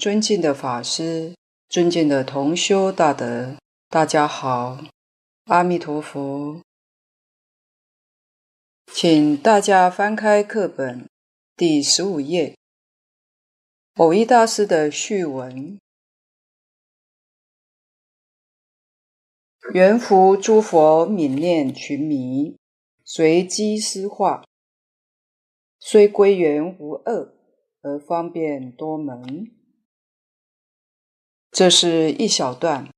[0.00, 1.34] 尊敬的法师、
[1.68, 3.58] 尊敬的同修大德，
[3.90, 4.78] 大家好，
[5.44, 6.62] 阿弥陀佛。
[8.86, 11.06] 请大家翻开课本
[11.54, 12.56] 第十五页，
[13.96, 15.78] 偶一大师的序文：
[19.74, 22.56] 缘福诸佛愍念群迷，
[23.04, 24.46] 随机施化，
[25.78, 27.34] 虽归元无二。
[27.82, 29.50] 而方便多门，
[31.50, 32.88] 这是一小段。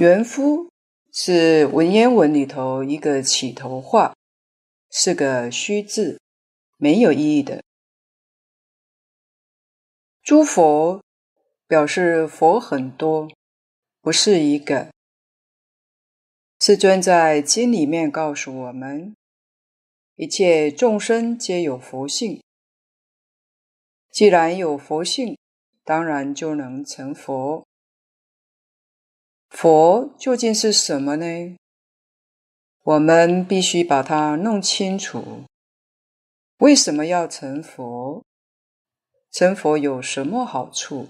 [0.00, 0.70] 元夫
[1.12, 4.14] 是文言文里头一个起头话，
[4.90, 6.20] 是个虚字，
[6.76, 7.62] 没有意义的。
[10.22, 11.02] 诸佛
[11.66, 13.30] 表示佛很多，
[14.00, 14.90] 不是一个。
[16.60, 19.14] 世尊在经里面告诉我们。
[20.16, 22.42] 一切众生皆有佛性，
[24.10, 25.36] 既然有佛性，
[25.86, 27.64] 当然就能成佛。
[29.48, 31.56] 佛究竟是什么呢？
[32.82, 35.44] 我们必须把它弄清楚。
[36.58, 38.24] 为什么要成佛？
[39.30, 41.08] 成佛有什么好处？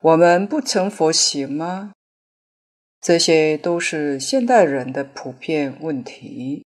[0.00, 1.92] 我们不成佛行吗？
[3.00, 6.66] 这些都是现代人的普遍问题。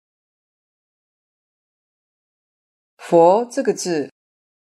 [2.96, 4.10] 佛这个字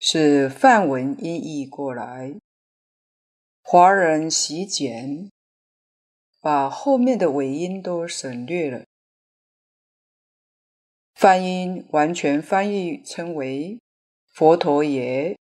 [0.07, 2.35] 是梵文音译过来，
[3.63, 5.31] 华人习简，
[6.43, 8.85] 把后面的尾音都省略了，
[11.15, 13.81] 梵音完全翻译称为
[14.27, 15.39] 佛陀爷。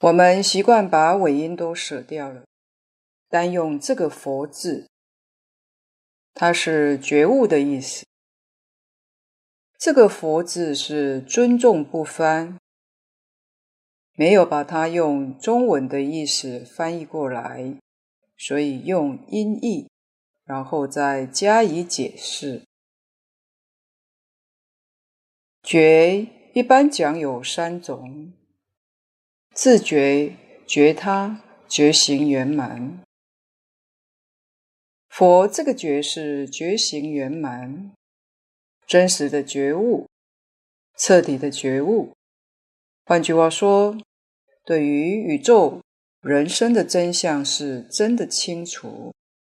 [0.00, 2.44] 我们习惯把尾音都舍掉了，
[3.28, 4.88] 单用这个佛字，
[6.34, 8.04] 它是觉悟的意思。
[9.80, 12.58] 这个“佛”字是尊重不翻，
[14.12, 17.78] 没有把它用中文的意思翻译过来，
[18.36, 19.88] 所以用音译，
[20.44, 22.62] 然后再加以解释。
[25.62, 28.34] 觉一般讲有三种：
[29.54, 30.36] 自觉、
[30.66, 33.02] 觉他、觉行圆满。
[35.08, 37.92] 佛这个觉是觉行圆满。
[38.90, 40.08] 真实的觉悟，
[40.98, 42.12] 彻底的觉悟。
[43.04, 43.96] 换句话说，
[44.64, 45.80] 对于宇宙
[46.20, 49.14] 人生的真相是真的清楚，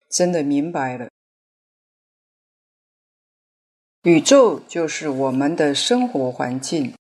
[0.10, 1.08] 真的明白了。
[4.02, 6.94] 宇宙就是我们的生活环境，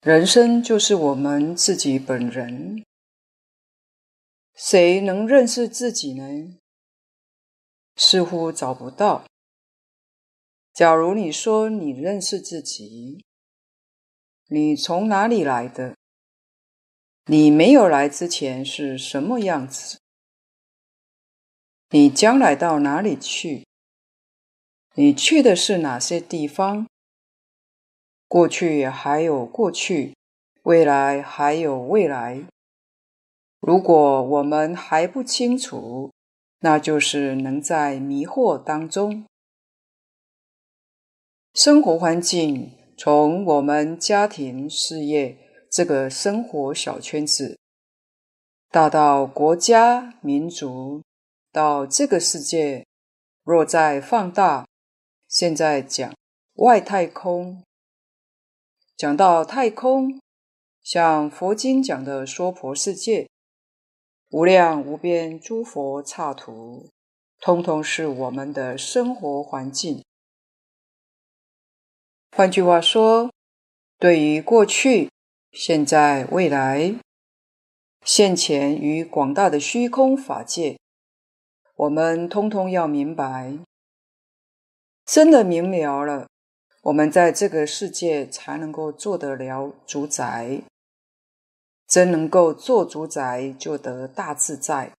[0.00, 2.84] 人生就是我们自己本人。
[4.56, 6.58] 谁能认识自己呢？
[7.94, 9.24] 似乎找不到。
[10.72, 13.22] 假如你说你认识自己，
[14.48, 15.94] 你从哪里来的？
[17.26, 19.98] 你没有来之前是什么样子？
[21.90, 23.66] 你将来到哪里去？
[24.94, 26.86] 你去的是哪些地方？
[28.26, 30.16] 过去还有过去，
[30.62, 32.44] 未来还有未来。
[33.60, 36.10] 如果我们还不清楚，
[36.60, 39.26] 那就是能在迷惑当中。
[41.54, 45.36] 生活环境，从我们家庭、事业
[45.70, 47.58] 这个生活小圈子，
[48.70, 51.02] 大到国家、民族，
[51.52, 52.86] 到这个世界，
[53.44, 54.66] 若再放大，
[55.28, 56.14] 现在讲
[56.54, 57.62] 外太空，
[58.96, 60.18] 讲到太空，
[60.82, 63.28] 像佛经讲的娑婆世界，
[64.30, 66.88] 无量无边诸佛刹土，
[67.42, 70.02] 通通是我们的生活环境。
[72.34, 73.30] 换句话说，
[73.98, 75.10] 对于过去、
[75.52, 76.94] 现在、未来、
[78.06, 80.78] 现前与广大的虚空法界，
[81.76, 83.58] 我们通通要明白。
[85.04, 86.26] 真的明了了，
[86.84, 90.62] 我们在这个世界才能够做得了主宰。
[91.86, 94.92] 真能够做主宰，就得大自在，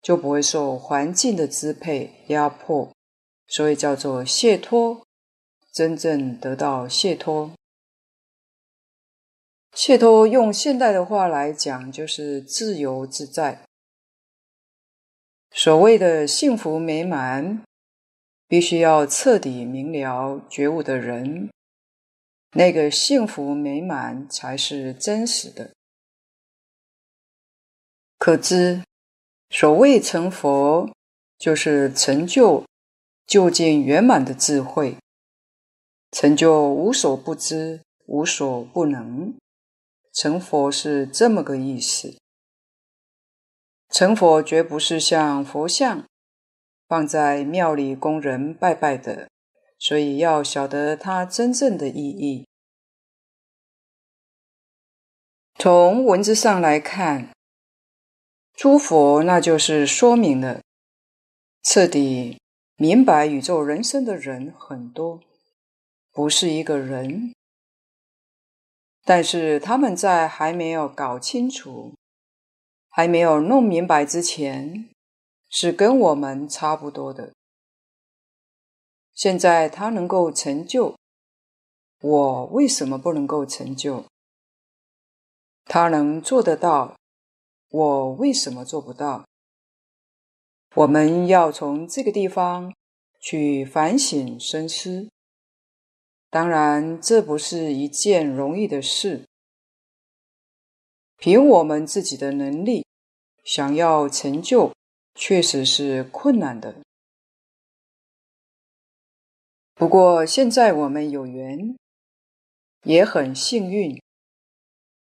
[0.00, 2.92] 就不会受环境的支配压迫，
[3.48, 5.02] 所以叫做解脱。
[5.78, 7.52] 真正得到解脱，
[9.70, 13.62] 解脱用现代的话来讲，就是自由自在。
[15.52, 17.62] 所谓的幸福美满，
[18.48, 21.48] 必须要彻底明了觉悟的人，
[22.54, 25.70] 那个幸福美满才是真实的。
[28.18, 28.82] 可知，
[29.50, 30.90] 所谓成佛，
[31.38, 32.64] 就是成就
[33.28, 34.96] 究竟圆满的智慧。
[36.10, 39.34] 成就无所不知、无所不能。
[40.12, 42.16] 成佛是这么个意思。
[43.90, 46.04] 成佛绝不是像佛像
[46.86, 49.28] 放在庙里供人拜拜的，
[49.78, 52.46] 所以要晓得它真正的意义。
[55.54, 57.30] 从文字上来看，
[58.54, 60.60] 诸佛那就是说明了
[61.62, 62.38] 彻底
[62.76, 65.20] 明白宇宙人生的人很多，
[66.18, 67.32] 不是一个人，
[69.04, 71.94] 但是他们在还没有搞清楚。
[72.88, 74.90] 还没有弄明白之前，
[75.48, 77.32] 是跟我们差不多的。
[79.14, 80.96] 现在他能够成就，
[82.00, 84.04] 我为什么不能够成就？
[85.66, 86.96] 他能做得到，
[87.68, 89.24] 我为什么做不到？
[90.74, 92.74] 我们要从这个地方
[93.20, 95.08] 去反省深思。
[96.30, 99.24] 当然，这不是一件容易的事。
[101.16, 102.86] 凭我们自己的能力，
[103.42, 104.72] 想要成就，
[105.14, 106.76] 确实是困难的。
[109.74, 111.76] 不过现在我们有缘，
[112.82, 114.00] 也很幸运，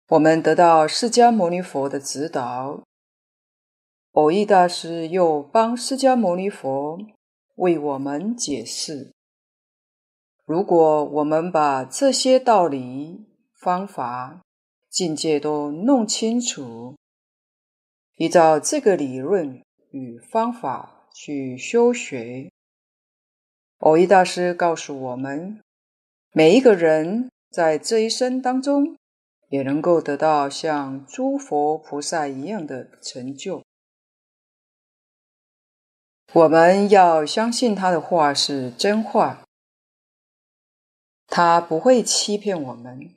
[0.09, 2.83] 我们得到释迦牟尼佛的指导。
[4.13, 7.01] 偶益大师又帮释迦牟尼佛
[7.57, 9.13] 为我们解释：
[10.47, 13.25] 如果我们把这些道理、
[13.55, 14.43] 方法，
[14.91, 16.97] 境界都弄清楚，
[18.17, 22.51] 依照这个理论与方法去修学。
[23.79, 25.61] 蕅益大师告诉我们，
[26.33, 28.99] 每一个人在这一生当中，
[29.49, 33.63] 也能够得到像诸佛菩萨一样的成就。
[36.35, 39.43] 我们要相信他的话是真话，
[41.37, 43.13] 他不会欺骗我们。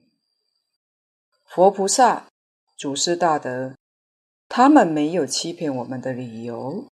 [1.46, 2.26] 佛菩萨、
[2.76, 3.76] 祖师大德，
[4.50, 6.88] 他们没有欺骗我们的理由。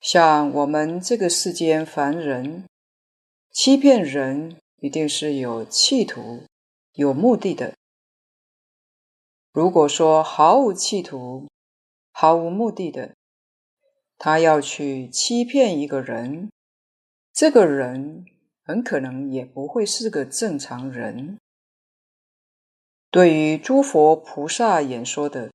[0.00, 2.64] 像我们这个世间凡人，
[3.52, 6.44] 欺骗人一定是有企图、
[6.94, 7.74] 有目的的。
[9.52, 11.46] 如果说毫无企图、
[12.10, 13.14] 毫无目的的，
[14.16, 16.50] 他要去欺骗一个人，
[17.34, 18.24] 这个人
[18.70, 21.40] 很可能也不会是个正常人。
[23.10, 25.50] 对于诸佛菩萨演说的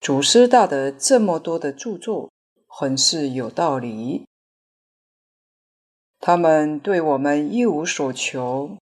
[0.00, 2.30] 祖师大德这么多的著作，
[2.66, 4.24] 很是有道理。
[6.18, 8.78] 他们对我们一无所求，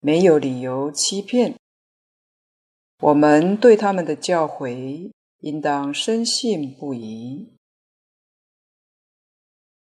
[0.00, 1.54] 没有理由欺骗。
[2.98, 7.54] 我们对他们的教诲，应当深信不疑。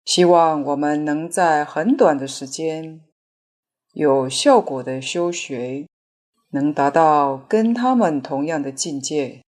[0.04, 3.00] 希望我们能在很短的时间，
[3.92, 5.86] 有效果的修学。
[6.54, 9.42] 能达到跟他们同样的境界，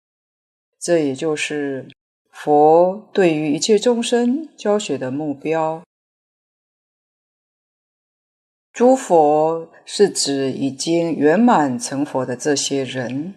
[0.79, 1.89] 这也就是
[2.29, 5.81] 佛对于一切众生教学的目标。
[8.72, 13.34] 诸佛是指已经圆满成佛的这些人，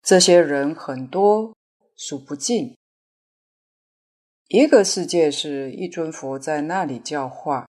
[0.00, 1.52] 这些人很多，
[1.96, 2.76] 数不尽。
[4.48, 7.66] 一个世界是一尊佛在那里教化，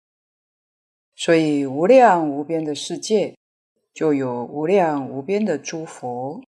[1.14, 3.36] 所以无量无边的世界。
[3.94, 6.42] 就有无量无边的诸佛。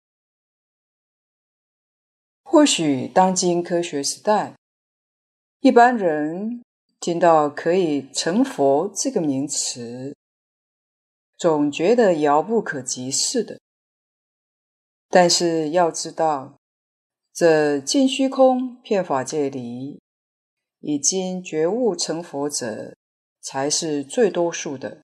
[2.41, 4.55] 或许当今科学时代，
[5.59, 6.63] 一般人
[7.01, 10.15] 听到可以成佛这个名词，
[11.37, 13.59] 总觉得遥不可及似的。
[15.09, 16.57] 但是要知道，
[17.33, 19.99] 这尽虚空遍法界里，
[20.83, 22.93] 已经觉悟成佛者，
[23.41, 25.01] 才是最多数的。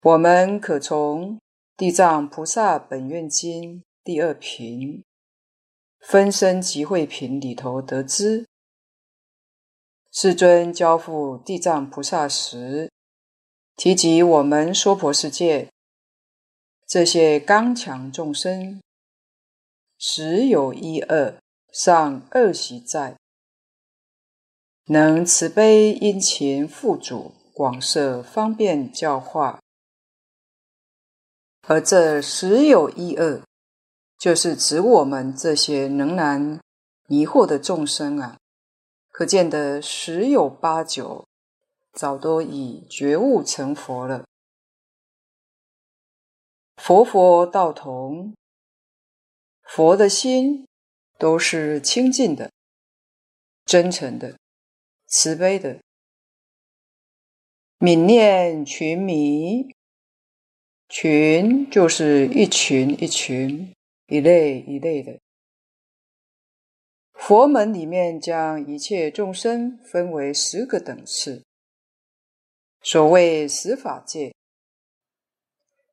[0.00, 1.36] 我们可从
[1.76, 5.04] 《地藏菩萨本愿经》第二品
[6.08, 8.46] 《分身集会品》里头得知，
[10.10, 12.90] 世尊交付地藏菩萨时，
[13.76, 15.68] 提及我们娑婆世界
[16.86, 18.80] 这些刚强众生，
[19.98, 21.38] 实有一二
[21.74, 23.18] 上二习在，
[24.90, 29.60] 能慈悲殷勤付嘱，广设方便教化。
[31.66, 33.42] 而这十有一二，
[34.18, 36.58] 就是指我们这些仍然
[37.06, 38.38] 迷惑的众生啊！
[39.10, 41.26] 可见得十有八九，
[41.92, 44.24] 早都已觉悟成佛了。
[46.76, 48.32] 佛佛道同，
[49.64, 50.66] 佛的心
[51.18, 52.50] 都是清净的、
[53.66, 54.38] 真诚的、
[55.08, 55.80] 慈悲的，
[57.78, 59.74] 愍念群迷。
[60.90, 63.74] 群就是一群一群、
[64.06, 65.18] 一类一类的。
[67.12, 71.44] 佛门里面将一切众生分为十个等次，
[72.80, 74.34] 所谓十法界。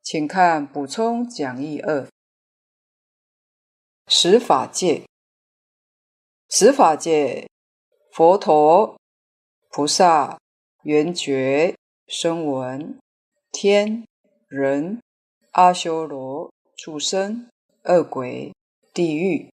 [0.02, 2.08] 请看补充讲义二。
[4.08, 5.04] 十法界，
[6.50, 7.50] 十法界，
[8.14, 8.98] 佛陀、
[9.76, 10.38] 菩萨、
[10.84, 11.76] 缘觉、
[12.08, 12.98] 声闻、
[13.52, 14.06] 天、
[14.48, 15.02] 人、
[15.52, 17.50] 阿修罗、畜生、
[17.84, 18.54] 恶鬼、
[18.94, 19.50] 地狱。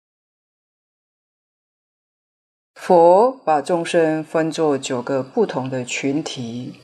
[2.75, 6.81] 佛把众生分作九个不同的群体，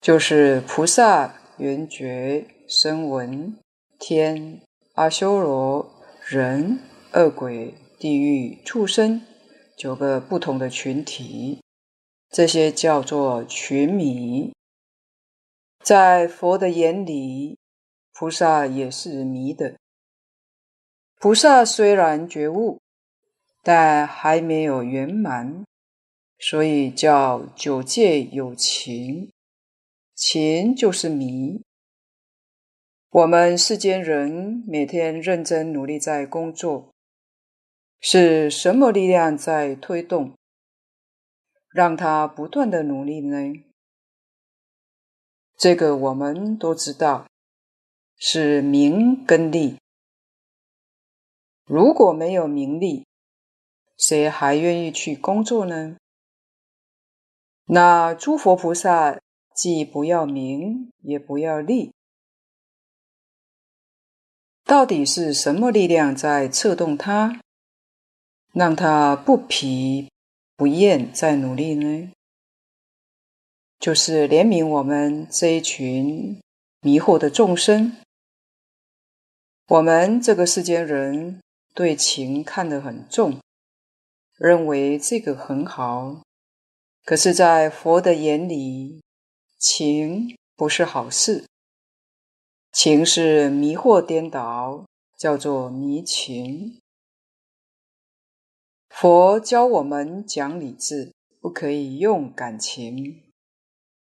[0.00, 3.56] 就是菩萨、缘觉、声闻、
[3.96, 4.60] 天、
[4.94, 5.88] 阿修罗、
[6.26, 6.80] 人、
[7.12, 9.24] 恶鬼、地狱、畜生，
[9.76, 11.62] 九个不同的群体，
[12.30, 14.52] 这些叫做群迷。
[15.82, 17.58] 在佛的眼里，
[18.12, 19.76] 菩萨也是迷的。
[21.18, 22.78] 菩萨虽然觉悟。
[23.68, 25.64] 但还没有圆满，
[26.38, 29.32] 所以叫九界有情，
[30.14, 31.60] 情就是迷。
[33.10, 36.92] 我们世间人每天认真努力在工作，
[38.00, 40.36] 是什么力量在推动，
[41.76, 43.36] 让他不断的努力呢？
[45.58, 47.26] 这个我们都知道，
[48.16, 49.76] 是名跟利。
[51.66, 53.04] 如果没有名利，
[53.98, 55.98] 谁还愿意去工作呢？
[57.66, 59.20] 那诸佛菩萨
[59.54, 61.92] 既不要名，也不要利，
[64.64, 67.38] 到底是什么力量在策动他，
[68.54, 70.10] 让他不疲
[70.56, 72.10] 不厌在努力呢？
[73.78, 76.40] 就是怜悯我们这一群
[76.80, 77.96] 迷惑的众生。
[79.68, 81.40] 我们这个世间人
[81.74, 83.38] 对情看得很重。
[84.38, 86.22] 认为这个很好，
[87.04, 89.00] 可是，在佛的眼里，
[89.58, 91.46] 情不是好事，
[92.70, 94.84] 情是迷惑颠倒，
[95.18, 96.78] 叫做迷情。
[98.98, 103.24] 佛教我们讲理智，不可以用感情，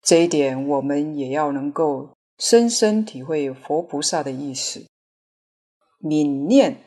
[0.02, 4.86] 这一点我们也要能够深深体会佛菩萨的意思。
[6.00, 6.84] 愍念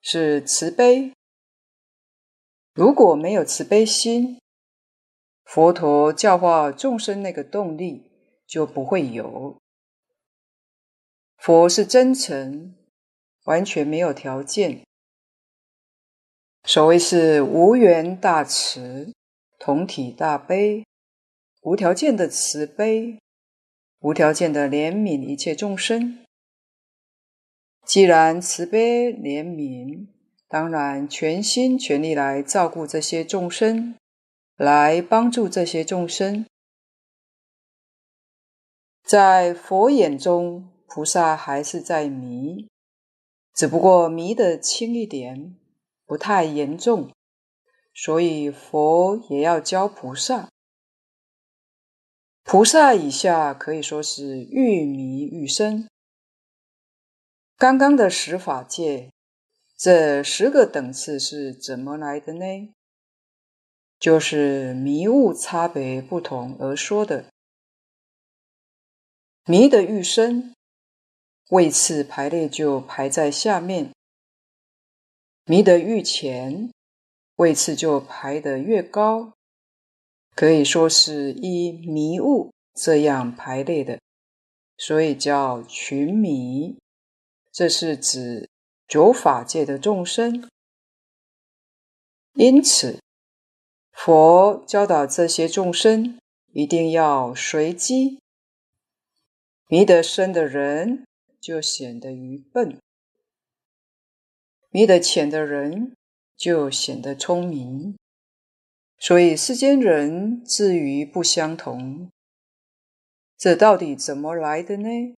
[0.00, 1.12] 是慈悲。
[2.74, 4.40] 如果没有慈悲心，
[5.42, 8.12] 佛陀教化众生那个动力
[8.46, 9.58] 就不会有。
[11.38, 12.76] 佛是真诚，
[13.46, 14.84] 完全没有条件。
[16.66, 19.12] 所谓是无缘大慈，
[19.58, 20.86] 同体大悲，
[21.60, 23.18] 无条件的慈悲，
[24.00, 26.24] 无条件的怜悯一切众生。
[27.84, 30.06] 既然慈悲怜悯，
[30.48, 33.96] 当然，全心全力来照顾这些众生，
[34.56, 36.46] 来帮助这些众生。
[39.02, 42.68] 在佛眼中，菩萨还是在迷，
[43.54, 45.54] 只不过迷得轻一点，
[46.06, 47.12] 不太严重，
[47.92, 50.50] 所以佛也要教菩萨。
[52.42, 55.88] 菩萨以下可以说是愈迷愈深。
[57.56, 59.10] 刚刚的十法界。
[59.76, 62.72] 这十个等次是怎么来的呢？
[63.98, 67.26] 就是迷悟差别不同而说的。
[69.46, 70.54] 迷的愈深，
[71.50, 73.90] 位次排列就排在下面；
[75.44, 76.70] 迷得愈浅，
[77.36, 79.32] 位次就排得越高。
[80.34, 84.00] 可以说是依迷雾这样排列的，
[84.76, 86.76] 所以叫群迷。
[87.52, 88.48] 这是指。
[88.86, 90.48] 九法界的众生，
[92.34, 93.00] 因此
[93.92, 96.18] 佛教导这些众生
[96.52, 98.20] 一定要随机。
[99.68, 101.06] 迷得深的人
[101.40, 102.78] 就显得愚笨，
[104.74, 105.94] 迷得浅的人
[106.36, 107.96] 就显得聪明。
[108.98, 112.10] 所以世间人智愚不相同，
[113.38, 115.14] 这到底怎么来的呢？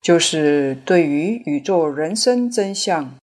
[0.00, 3.18] 就是对于宇宙人生真相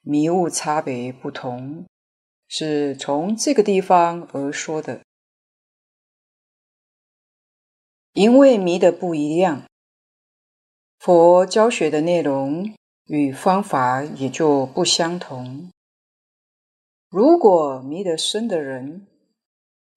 [0.00, 1.86] 迷悟差别不同，
[2.48, 5.02] 是从这个地方而说的。
[8.14, 9.68] 因为迷的不一样，
[10.98, 12.74] 佛教学的内容
[13.06, 15.70] 与方法也就不相同。
[17.08, 19.06] 如果迷得深的人，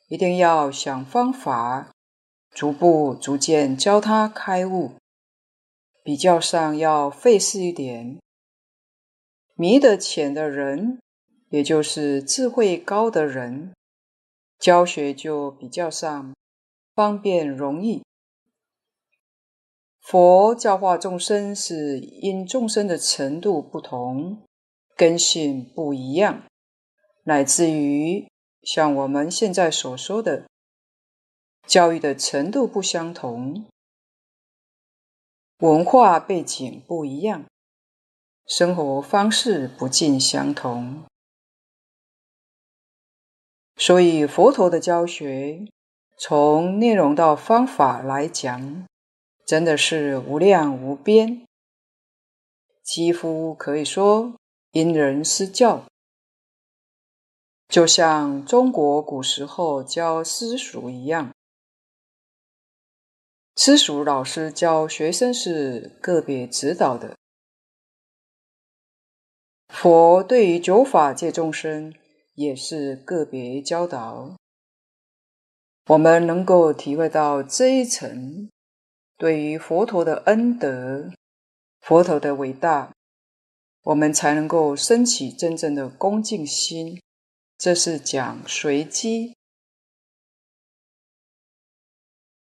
[0.07, 1.91] 一定要想方法，
[2.51, 4.91] 逐步逐渐教他开悟。
[6.03, 8.19] 比较上要费事一点。
[9.55, 10.99] 迷得浅的人，
[11.49, 13.73] 也就是智慧高的人，
[14.59, 16.33] 教学就比较上
[16.93, 18.03] 方便容易。
[20.07, 24.43] 佛教化众生是因众生的程度不同，
[24.95, 26.43] 根性不一样，
[27.23, 28.27] 乃至于
[28.61, 30.45] 像我们现在所说的，
[31.65, 33.65] 教育的程度不相同，
[35.57, 37.43] 文化背景不一样。
[38.45, 41.03] 生活方式不尽相同，
[43.75, 45.65] 所以佛陀的教学，
[46.19, 48.85] 从内容到方法来讲，
[49.45, 51.45] 真的是无量无边，
[52.83, 54.35] 几乎可以说
[54.71, 55.85] 因人施教，
[57.67, 61.31] 就像中国古时候教私塾一样，
[63.55, 67.15] 私塾老师教学生是个别指导的。
[69.67, 71.93] 佛对于九法界众生
[72.33, 74.35] 也是个别教导，
[75.87, 78.49] 我们能够体会到这一层，
[79.17, 81.11] 对于佛陀的恩德、
[81.79, 82.93] 佛陀的伟大，
[83.83, 87.01] 我们才能够升起真正的恭敬心。
[87.57, 89.37] 这是讲随机，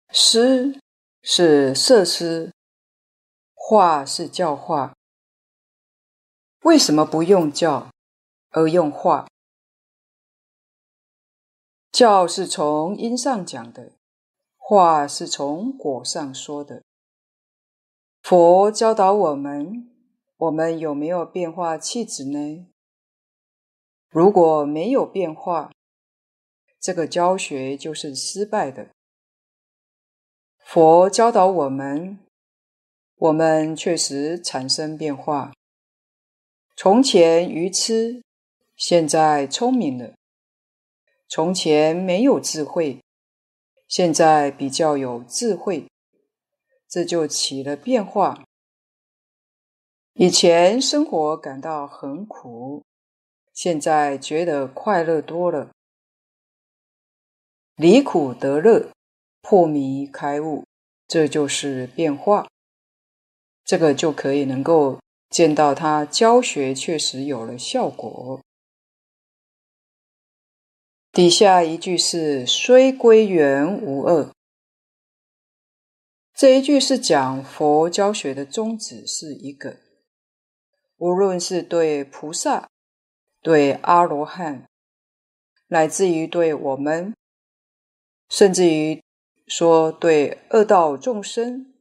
[0.09, 0.79] 师
[1.21, 2.51] 是设施，
[3.53, 4.95] 化是教化。
[6.61, 7.91] 为什么不用教
[8.49, 9.27] 而用化？
[11.91, 13.91] 教是从因上讲的，
[14.65, 16.83] 话是从果上说的。
[18.21, 19.91] 佛教导我们，
[20.37, 22.65] 我们有没有变化气质呢？
[24.09, 25.69] 如果没有变化，
[26.79, 28.87] 这个教学就是失败的。
[30.59, 32.17] 佛教导我们，
[33.17, 35.51] 我们确实产生变化。
[36.77, 38.23] 从前愚痴，
[38.77, 40.13] 现在聪明了；
[41.27, 43.02] 从前没有智慧，
[43.93, 45.85] 现在比较有智慧，
[46.89, 48.43] 这就起了变化。
[50.13, 52.81] 以前生活感到很苦，
[53.53, 55.69] 现在觉得快乐多了。
[57.75, 58.89] 离苦得乐，
[59.43, 60.63] 破迷开悟，
[61.07, 62.47] 这就是变化。
[63.63, 64.99] 这个就可以能够。
[65.29, 68.41] 见到他教学确实有了效果。
[71.13, 74.31] 底下一句是“虽归元无二”，
[76.33, 79.77] 这一句是讲佛教学的宗旨是一个，
[80.97, 82.67] 无论是对菩萨、
[83.43, 84.67] 对阿罗汉，
[85.67, 87.13] 乃至于对我们，
[88.27, 88.99] 甚至于
[89.45, 91.75] 说对恶道众生，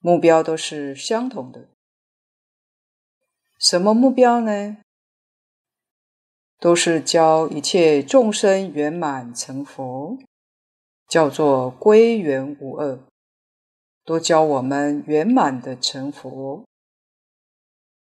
[0.00, 1.68] 目标都是相同的。
[3.60, 4.78] 什么目标呢？
[6.60, 10.18] 都是教一切众生圆满成佛，
[11.08, 13.00] 叫做归元无二，
[14.04, 16.62] 都教我们圆满的成佛。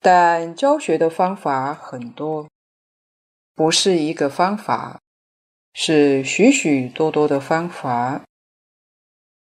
[0.01, 2.49] 但教学的方法很多，
[3.55, 4.99] 不是一个方法，
[5.75, 8.25] 是许许多多的方法。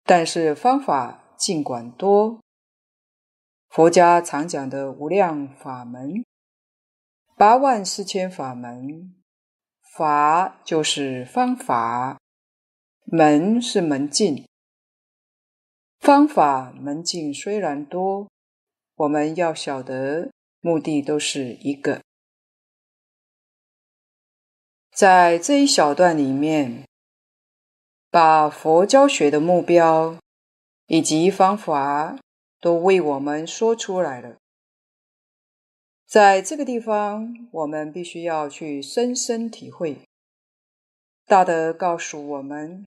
[0.03, 2.39] 但是方法尽管多。
[3.69, 6.25] 佛家常讲的无量法门，
[7.41, 9.15] 八万四千法门，
[9.81, 12.19] 法就是方法，
[13.05, 14.47] 门是门径。
[15.99, 18.29] 方法门径虽然多，
[18.93, 22.03] 我们要晓得目的都是一个。
[24.91, 26.87] 在这一小段里面，
[28.11, 30.19] 把佛教学的目标
[30.85, 32.19] 以及方法。
[32.59, 34.37] 都为我们说出来了。
[36.11, 40.01] 在这个地方，我们必须要去深深体会。
[41.25, 42.85] 大德告诉我们，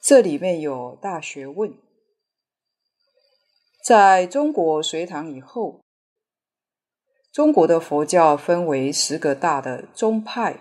[0.00, 1.72] 这里面有大学问。
[3.84, 5.82] 在中国隋唐以后，
[7.30, 10.58] 中国的佛教分为十个大的宗派。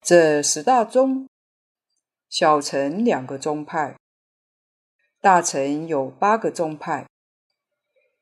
[0.00, 1.28] 这十大宗，
[2.28, 3.96] 小乘两个宗派。
[5.20, 7.08] 大乘有八个宗派，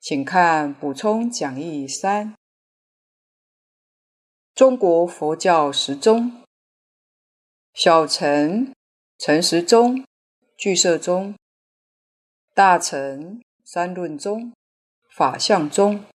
[0.00, 2.34] 请看补充讲义三。
[4.54, 6.42] 中国佛教十宗：
[7.74, 8.72] 小乘
[9.18, 10.02] 陈时宗、
[10.56, 11.34] 俱舍宗；
[12.54, 14.54] 大乘三论宗、
[15.10, 16.06] 法相宗；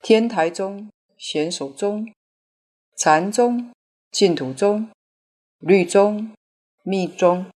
[0.00, 2.06] 天台宗、显首宗；
[2.96, 3.70] 禅宗、
[4.10, 4.88] 净土宗；
[5.58, 6.32] 律宗、
[6.82, 7.50] 密宗。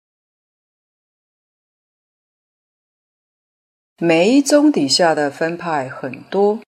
[4.02, 6.62] 每一宗底下的分派很多，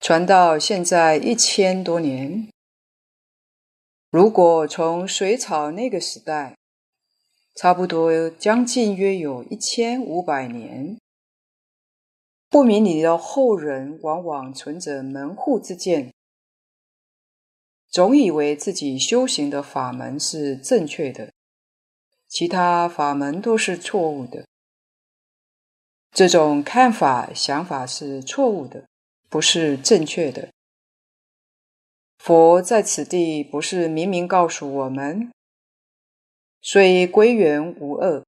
[0.00, 2.48] 传到现在一千多年。
[4.10, 6.56] 如果从隋朝那个时代，
[7.54, 10.98] 差不多将近约有一千五百年，
[12.50, 16.12] 不明理的后人往往存着门户之见，
[17.88, 21.32] 总以为自己修行的法门是正确的，
[22.26, 24.48] 其他法门都是错误的。
[26.12, 28.86] 这种看法、想法是错误的，
[29.30, 30.50] 不是正确的。
[32.18, 35.32] 佛在此地不是明明告诉我们，
[36.60, 38.22] 虽归元无二，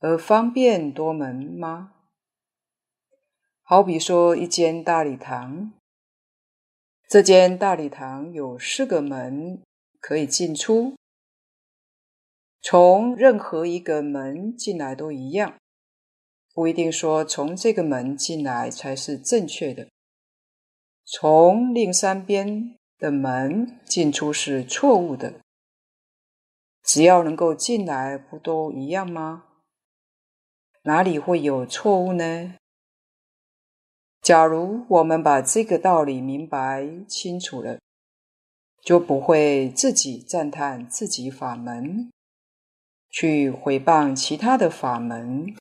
[0.00, 1.94] 而方便多门吗？
[3.62, 5.72] 好比说一间大礼堂，
[7.08, 9.62] 这间大礼堂有四个门
[9.98, 10.94] 可以进出，
[12.60, 15.54] 从任何一个门进来都一样。
[16.54, 19.88] 不一定说从这个门进来才是正确的，
[21.04, 25.40] 从另三边的门进出是错误的。
[26.84, 29.46] 只要能够进来，不都一样吗？
[30.84, 32.54] 哪里会有错误呢？
[34.22, 37.80] 假如我们把这个道理明白清楚了，
[38.80, 42.10] 就不会自己赞叹自己法门，
[43.10, 45.56] 去毁谤其他的法门。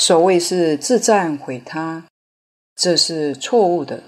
[0.00, 2.06] 所谓是自赞毁他，
[2.76, 4.04] 这是错误的。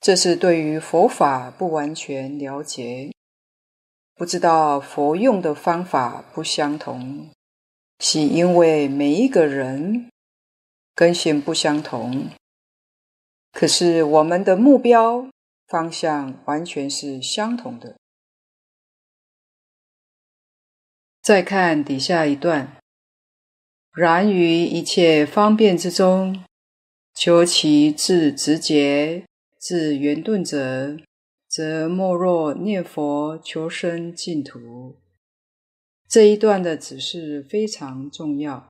[0.00, 3.12] 这是对于佛法不完全了解，
[4.16, 7.30] 不知道佛用的方法不相同，
[8.00, 10.10] 是因为每一个人
[10.92, 12.28] 根性不相同。
[13.52, 15.30] 可是我们的目标
[15.68, 17.94] 方向完全是相同的。
[21.22, 22.81] 再看底下一段。
[23.94, 26.42] 然于一切方便之中，
[27.14, 29.26] 求其至直捷、
[29.60, 30.96] 至圆顿者，
[31.46, 34.96] 则莫若念佛求生净土。
[36.08, 38.66] 这一段的指示非常重要。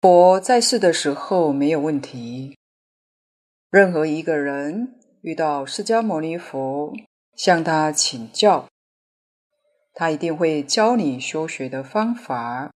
[0.00, 2.56] 佛在世的时候没有问题，
[3.70, 6.94] 任何一个人遇到释迦牟尼佛，
[7.34, 8.66] 向他请教，
[9.92, 12.70] 他一定会教你修学的方法。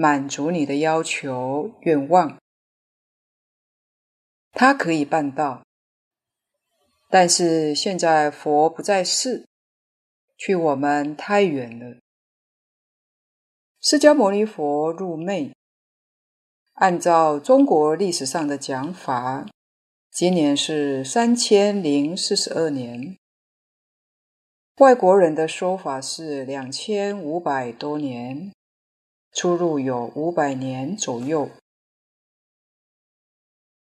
[0.00, 2.38] 满足你的要求、愿望，
[4.52, 5.64] 他可以办到。
[7.10, 9.48] 但是现在佛不在世，
[10.36, 11.96] 去我们太远了。
[13.80, 15.52] 释迦牟尼佛入灭，
[16.74, 19.48] 按照中国历史上的讲法，
[20.12, 23.16] 今年是三千零四十二年，
[24.76, 28.52] 外国人的说法是两千五百多年。
[29.32, 31.50] 出入有五百年左右。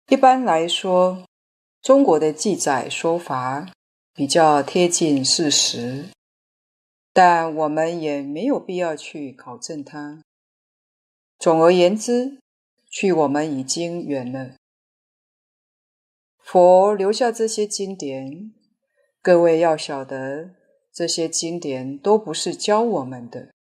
[0.07, 1.25] 一般来说，
[1.81, 3.71] 中国的记载说法
[4.13, 6.09] 比较贴近事实，
[7.11, 10.21] 但我们也没有必要去考证它。
[11.39, 12.39] 总而言之，
[12.87, 14.55] 距我们已经远了。
[16.37, 18.53] 佛留下这些经典，
[19.23, 20.51] 各位要晓得，
[20.93, 23.54] 这些经典都不是教我们的。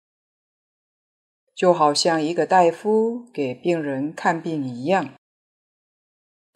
[1.54, 5.14] 就好像一个大夫给病人看病一样，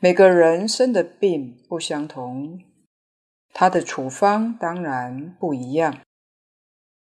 [0.00, 2.62] 每个人生的病不相同，
[3.52, 6.00] 他的处方当然不一样。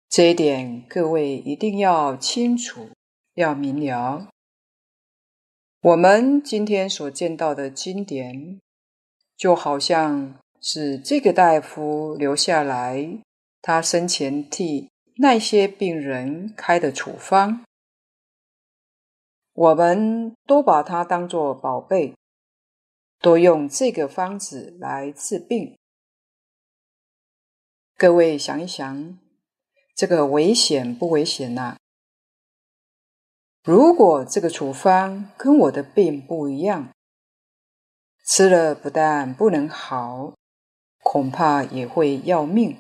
[0.09, 2.91] 这一点各位一定要清楚，
[3.35, 4.29] 要明了。
[5.83, 8.61] 我们今天所见到的经典，
[9.37, 13.19] 就好像是这个大夫留下来，
[13.63, 17.63] 他生前替那些病人开的处方。
[19.61, 22.15] 我们都把它当作宝贝，
[23.19, 25.77] 都用这个方子来治病。
[27.95, 29.19] 各位想一想，
[29.95, 31.77] 这个危险不危险呐？
[33.63, 36.89] 如果这个处方跟我的病不一样，
[38.25, 40.33] 吃了不但不能好，
[41.03, 42.79] 恐怕也会要命。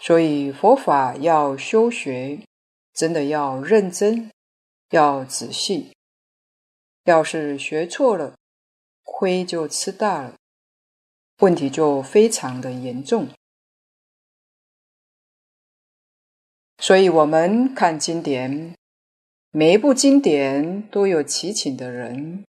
[0.00, 2.44] 所以佛法要修学，
[2.92, 4.28] 真的要认真。
[4.90, 5.92] 要仔细，
[7.04, 8.36] 要是学错了，
[9.02, 10.36] 亏就吃大了，
[11.38, 13.28] 问题就非常的严重。
[16.78, 18.74] 所以，我们看经典，
[19.50, 22.44] 每一部经典都有祈请的人，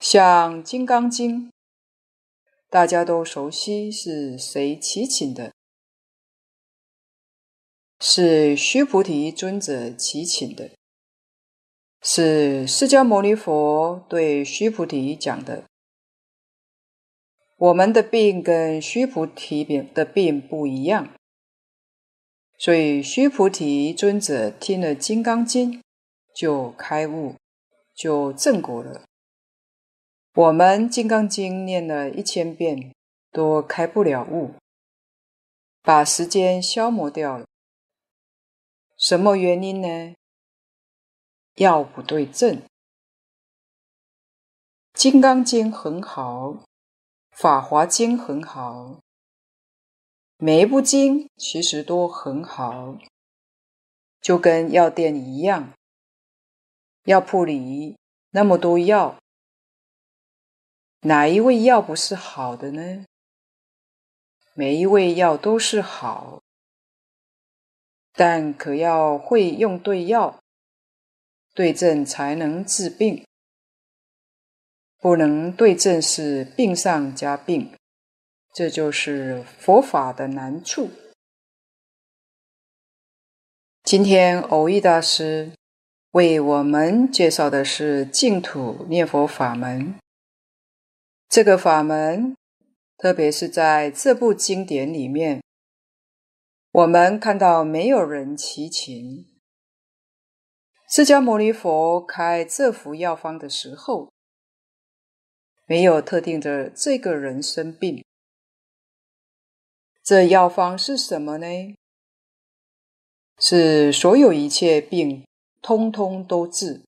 [0.00, 1.48] 像《金刚经》，
[2.68, 5.52] 大家都熟悉是谁祈请的？
[8.00, 10.70] 是须菩提尊者祈请的，
[12.02, 15.64] 是释迦牟尼佛对须菩提讲的。
[17.58, 21.14] 我们的病跟须菩提的病不一样，
[22.58, 25.72] 所以须菩提尊者听了《金刚经》
[26.34, 27.34] 就开悟，
[27.94, 29.02] 就正果了。
[30.32, 32.94] 我们《金刚经》念了一千遍，
[33.30, 34.54] 都开不了悟，
[35.82, 37.44] 把时间消磨掉了。
[38.96, 40.14] 什么原因呢？
[41.54, 42.56] 药不对症。
[44.92, 46.48] 《金刚经》很好，
[47.30, 49.00] 《法华经》很好，
[50.36, 52.98] 每一部经其实都很好，
[54.20, 55.72] 就跟药店一样，
[57.04, 57.96] 药铺里
[58.30, 59.18] 那么多药，
[61.00, 63.04] 哪一味药不是好的呢？
[64.54, 66.42] 每一味药都是好。
[68.12, 70.39] 但可要会用对药，
[71.60, 73.22] 对症才能治病。
[74.96, 77.70] 不能对症是病上加病，
[78.54, 80.90] 这就是佛法的难处。
[83.82, 85.52] 今天蕅益大师
[86.12, 89.94] 为我们介绍的是净土念佛法门。
[91.28, 92.34] 这个法门，
[92.96, 95.42] 特别是在这部经典里面。
[96.70, 99.26] 我们看到没有人祈请，
[100.92, 104.10] 释迦牟尼佛开这幅药方的时候，
[105.66, 108.04] 没有特定的这个人生病。
[110.02, 111.46] 这药方是什么呢？
[113.38, 115.24] 是所有一切病
[115.62, 116.82] 通通都治。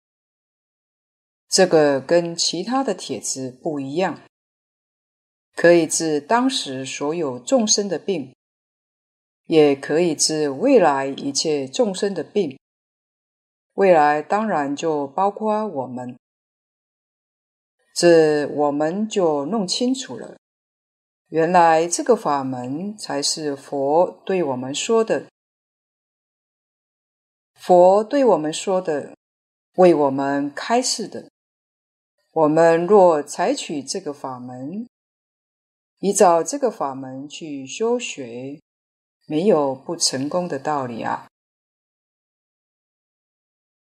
[1.49, 4.21] 这个跟其他的帖子不一样，
[5.55, 8.35] 可以治当时所有众生的病。
[9.47, 12.59] 也可以治未来一切众生的病，
[13.75, 16.19] 未来当然就包括我们，
[17.95, 20.37] 这我们就弄清楚了。
[21.29, 25.27] 原来这个法门才是佛对我们说的，
[27.55, 29.17] 佛对我们说的，
[29.77, 31.31] 为我们开示的。
[32.33, 34.87] 我们若采取这个法门，
[36.01, 38.61] 依照这个法门去修学。
[39.29, 41.29] 没有不成功的道理啊！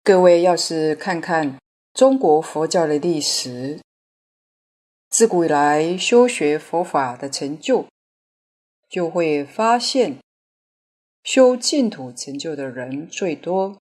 [0.05, 1.57] 各位要是看看
[1.95, 3.81] 中国佛教的历史，
[5.09, 7.87] 自古以来修学佛法的成就，
[8.87, 10.19] 就会发现
[11.23, 13.79] 修净土成就的人最多。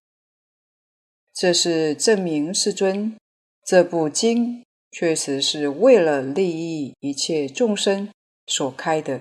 [1.33, 3.17] 这是证明世尊
[3.65, 8.09] 这部经确实是为了利益一切众生
[8.47, 9.19] 所开的。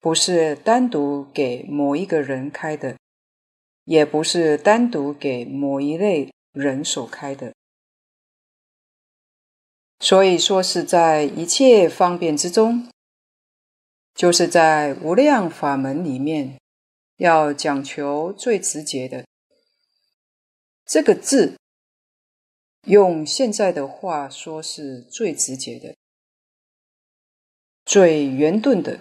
[0.00, 2.96] 不是单独给某一个人开的，
[3.86, 7.54] 也不是单独给某一类人所开的。
[9.98, 12.90] 所以说是在一切方便之中，
[14.14, 16.58] 就是在无量法门里面，
[17.16, 19.24] 要讲求最直接的。
[20.84, 21.56] 这个字，
[22.82, 25.96] 用现在的话说是最直接的，
[27.84, 29.00] 最圆顿的。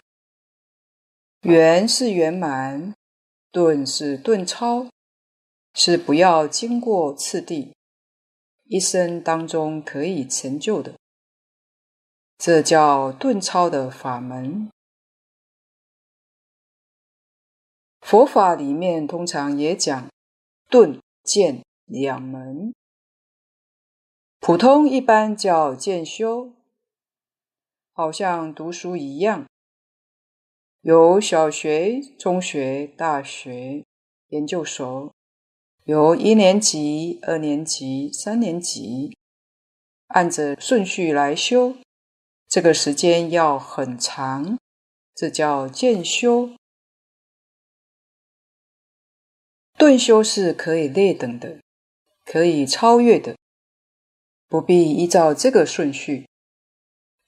[1.41, 2.95] 圆是圆满，
[3.55, 4.89] 顿是顿超，
[5.73, 7.71] 是不要经过次第，
[8.65, 10.95] 一生当中可以成就的，
[12.37, 14.69] 这叫顿超的法门。
[18.01, 20.09] 佛法里面通常也讲
[20.69, 22.73] 顿渐两门，
[24.41, 26.51] 普通一般叫渐修，
[27.93, 29.45] 好像读书一样。
[30.85, 33.83] 有小学、中学、大学、
[34.27, 35.11] 研究所，
[35.85, 39.17] 有一年级、二年级、三年级，
[40.09, 41.75] 按着顺序来修，
[42.47, 44.59] 这个时间要很长，
[45.15, 46.51] 这叫渐修。
[49.79, 51.61] 顿修是可以类等的，
[52.23, 53.35] 可以超越的，
[54.47, 56.27] 不必依照这个顺序，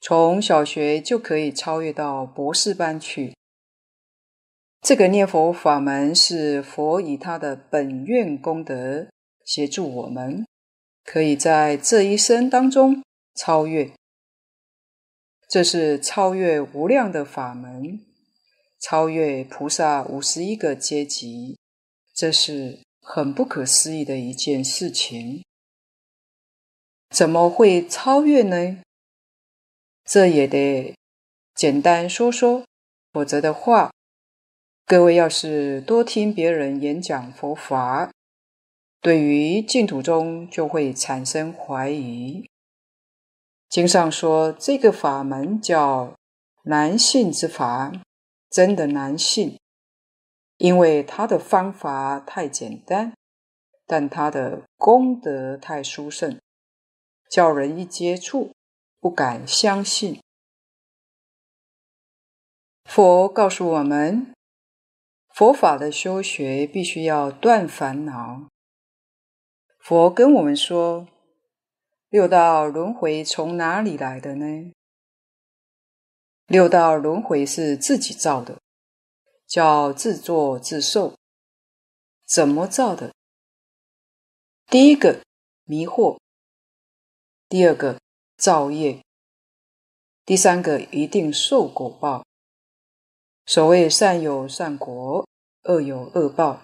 [0.00, 3.36] 从小学就可以超越到博士班去。
[4.80, 9.08] 这个念佛法门是佛以他的本愿功德
[9.44, 10.46] 协助我们，
[11.04, 13.02] 可以在这一生当中
[13.34, 13.90] 超越。
[15.48, 18.00] 这是超越无量的法门，
[18.80, 21.58] 超越菩萨五十一个阶级，
[22.14, 25.44] 这是很不可思议的一件事情。
[27.10, 28.80] 怎么会超越呢？
[30.04, 30.94] 这也得
[31.54, 32.64] 简单说说，
[33.12, 33.90] 否则的话。
[34.88, 38.10] 各位要是多听别人演讲佛法，
[39.02, 42.48] 对于净土宗就会产生怀疑。
[43.68, 46.14] 经上说这个法门叫
[46.62, 47.92] 难信之法，
[48.48, 49.58] 真的难信，
[50.56, 53.12] 因为它的方法太简单，
[53.86, 56.40] 但它的功德太殊胜，
[57.30, 58.52] 叫人一接触
[58.98, 60.18] 不敢相信。
[62.86, 64.32] 佛告诉我们。
[65.38, 68.48] 佛法的修学必须要断烦恼。
[69.78, 71.06] 佛跟我们说，
[72.08, 74.72] 六道轮回从哪里来的呢？
[76.48, 78.60] 六道轮回是自己造的，
[79.46, 81.14] 叫自作自受。
[82.26, 83.14] 怎么造的？
[84.66, 85.22] 第一个
[85.66, 86.18] 迷惑，
[87.48, 88.00] 第二个
[88.36, 89.04] 造业，
[90.24, 92.24] 第三个一定受果报。
[93.48, 95.26] 所谓善有善果，
[95.62, 96.60] 恶有恶报。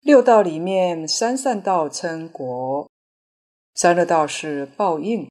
[0.00, 2.90] 六道里面，三善道称果，
[3.74, 5.30] 三恶道是报应。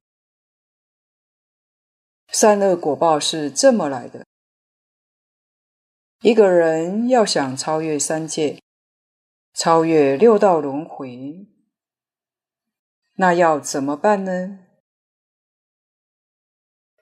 [2.28, 4.24] 善恶果报是这么来的。
[6.20, 8.62] 一个人要想超越三界，
[9.52, 11.44] 超越六道轮回，
[13.14, 14.60] 那要怎么办呢？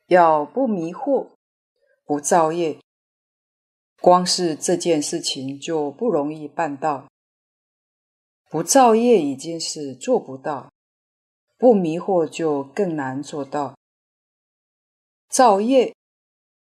[0.06, 1.32] 要不迷惑。
[2.10, 2.80] 不造业，
[4.00, 7.06] 光是这件事情就不容易办到。
[8.48, 10.72] 不造业已经是做不到，
[11.56, 13.76] 不迷惑就更难做到。
[15.28, 15.94] 造业，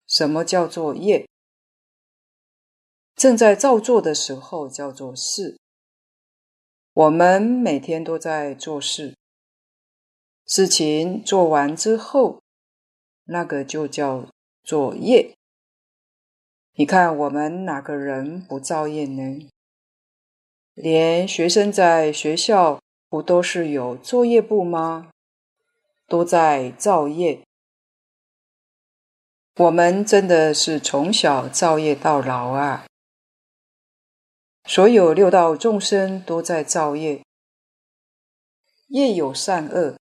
[0.07, 1.27] 什么叫做业？
[3.15, 5.59] 正在造作的时候叫做事。
[6.93, 9.17] 我们每天都在做事，
[10.45, 12.43] 事情做完之后，
[13.25, 14.29] 那个就叫。
[14.63, 15.35] 作业，
[16.75, 19.49] 你看我们哪个人不造业呢？
[20.75, 25.11] 连学生在学校不都是有作业簿吗？
[26.07, 27.43] 都在造业。
[29.57, 32.87] 我们真的是从小造业到老啊！
[34.65, 37.23] 所有六道众生都在造业，
[38.89, 39.99] 业有善恶，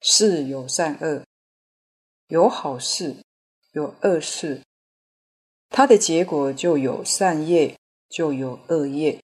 [0.00, 1.24] 事有善恶，
[2.28, 3.16] 有好事。
[3.72, 4.62] 有恶事，
[5.70, 7.78] 它的结果就有善业，
[8.10, 9.18] 就有恶业。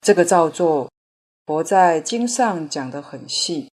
[0.00, 0.90] 这个造作，
[1.44, 3.70] 佛在经上讲得很细，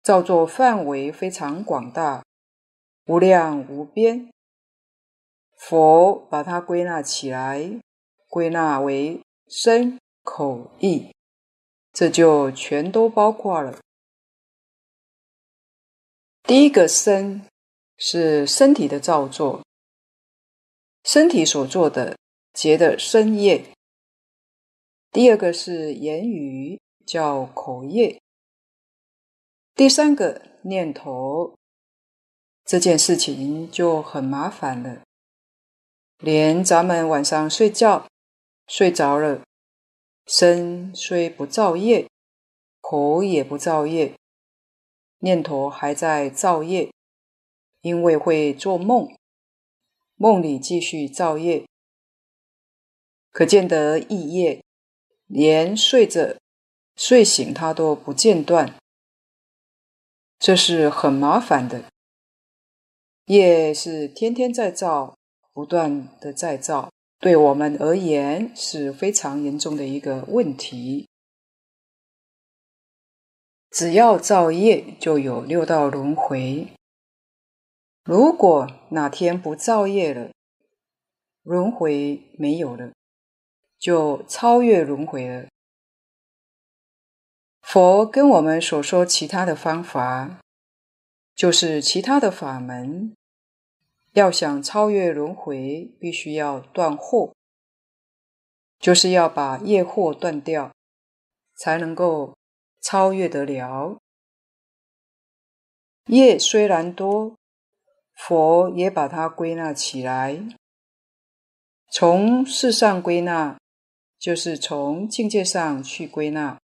[0.00, 2.24] 造作范围非常广大，
[3.06, 4.30] 无量无边。
[5.56, 7.80] 佛把它归纳起来，
[8.28, 11.12] 归纳为身口意，
[11.92, 13.80] 这就全都包括了。
[16.44, 17.44] 第一个身。
[17.98, 19.64] 是身体的造作，
[21.04, 22.18] 身体所做的
[22.52, 23.64] 结的身业。
[25.10, 28.20] 第二个是言语，叫口业。
[29.74, 31.54] 第三个念头，
[32.64, 35.02] 这件事情就很麻烦了。
[36.18, 38.06] 连咱们晚上睡觉
[38.66, 39.42] 睡着了，
[40.26, 42.08] 身虽不造业，
[42.80, 44.14] 口也不造业，
[45.18, 46.90] 念头还在造业。
[47.86, 49.08] 因为会做梦，
[50.16, 51.64] 梦里继续造业，
[53.30, 54.60] 可见得意业，
[55.26, 56.36] 连睡着、
[56.96, 58.76] 睡醒他都不间断，
[60.36, 61.84] 这是很麻烦的。
[63.26, 65.16] 业是天天在造，
[65.52, 71.06] 不断的在造，对我们而言是非常严重的一个问题。
[73.70, 76.66] 只要造业，就有六道轮回。
[78.08, 80.30] 如果哪天不造业了，
[81.42, 82.92] 轮回没有了，
[83.80, 85.48] 就超越轮回了。
[87.60, 90.38] 佛跟我们所说其他的方法，
[91.34, 93.12] 就是其他的法门。
[94.12, 97.32] 要想超越轮回，必须要断惑，
[98.78, 100.72] 就是要把业惑断掉，
[101.56, 102.36] 才能够
[102.80, 103.98] 超越得了。
[106.06, 107.34] 业虽然多。
[108.16, 110.40] 佛也把它归纳起来，
[111.92, 113.58] 从事上归纳，
[114.18, 116.58] 就是从境界上去归纳。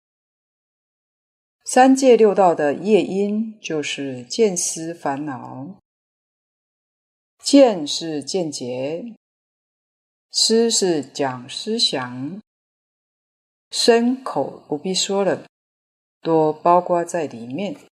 [1.64, 5.76] 三界六道的业因，就是见思烦恼。
[7.44, 9.16] 见是见解，
[10.32, 12.42] 思是讲思想，
[13.70, 15.46] 身口不必说了，
[16.22, 17.91] 多包括在里面。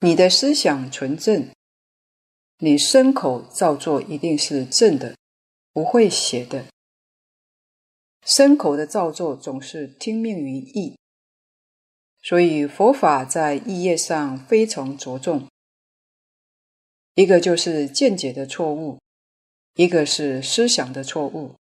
[0.00, 1.50] 你的思想纯正，
[2.58, 5.16] 你身口造作一定是正的，
[5.72, 6.66] 不会邪的。
[8.24, 10.96] 身口的造作总是听命于意，
[12.22, 15.48] 所以佛法在意业上非常着重。
[17.14, 19.00] 一个就是见解的错误，
[19.74, 21.56] 一个是思想的错误，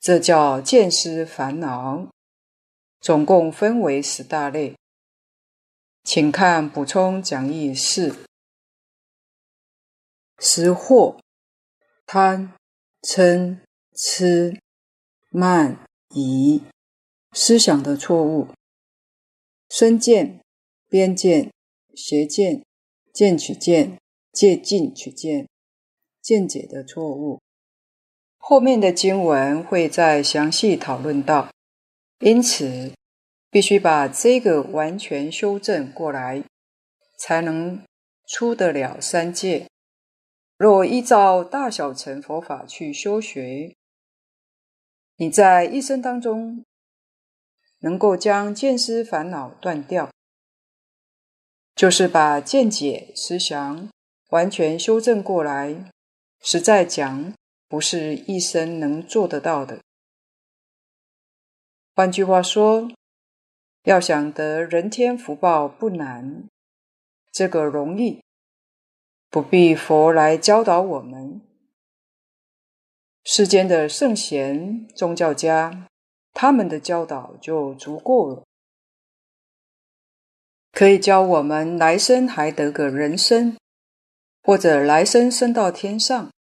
[0.00, 2.08] 这叫见思烦恼。
[2.98, 4.74] 总共分为十大类，
[6.06, 8.14] 请看补充讲义四。
[10.38, 11.18] 识货、
[12.06, 12.54] 贪、
[13.02, 13.58] 嗔、
[13.92, 14.56] 痴、
[15.30, 16.62] 慢、疑，
[17.32, 18.46] 思想的错误；
[19.68, 20.40] 身见、
[20.88, 21.50] 边见、
[21.96, 22.64] 邪见、
[23.12, 23.98] 见取见、
[24.32, 25.48] 戒禁取见，
[26.22, 27.40] 见解的错误。
[28.38, 31.50] 后面的经文会再详细讨论到，
[32.20, 32.92] 因此
[33.56, 36.44] 必须把这个完全修正过来，
[37.18, 37.82] 才能
[38.26, 39.66] 出得了三界。
[40.58, 43.74] 若依照大小乘佛法去修学，
[45.16, 46.66] 你在一生当中
[47.78, 50.10] 能够将见思烦恼断掉，
[51.74, 53.88] 就是把见解思想
[54.28, 55.90] 完全修正过来。
[56.42, 57.32] 实在讲，
[57.66, 59.80] 不是一生能做得到的。
[61.94, 62.92] 换句话说，
[63.86, 66.48] 要想得人天福报不难，
[67.30, 68.20] 这个容易。
[69.30, 71.40] 不必佛来教导我们，
[73.22, 75.86] 世间的圣贤宗教家，
[76.32, 78.42] 他们的教导就足够了，
[80.72, 83.56] 可以教我们来生还得个人生，
[84.42, 86.32] 或者来生升到天上，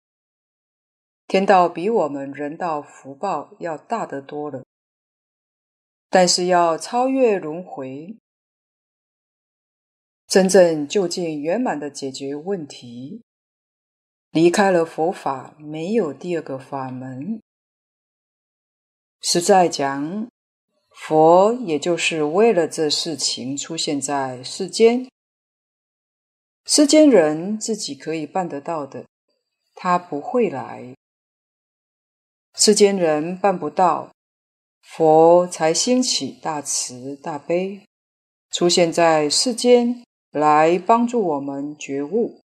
[1.26, 4.62] 天道比我们人道福报要大得多了。
[6.14, 8.16] 但是要超越轮回。
[10.28, 13.24] 真正就近圆满的解决问题，
[14.30, 17.42] 离开了佛法，没有第二个法门。
[19.20, 20.28] 实在讲，
[20.90, 25.10] 佛也就是为了这事情出现在世间。
[26.64, 29.04] 世间人自己可以办得到的，
[29.74, 30.94] 他不会来。
[32.54, 34.12] 世间人办不到，
[34.96, 37.84] 佛才兴起大慈大悲，
[38.50, 40.04] 出现在世间。
[40.34, 42.40] 来帮助我们觉悟。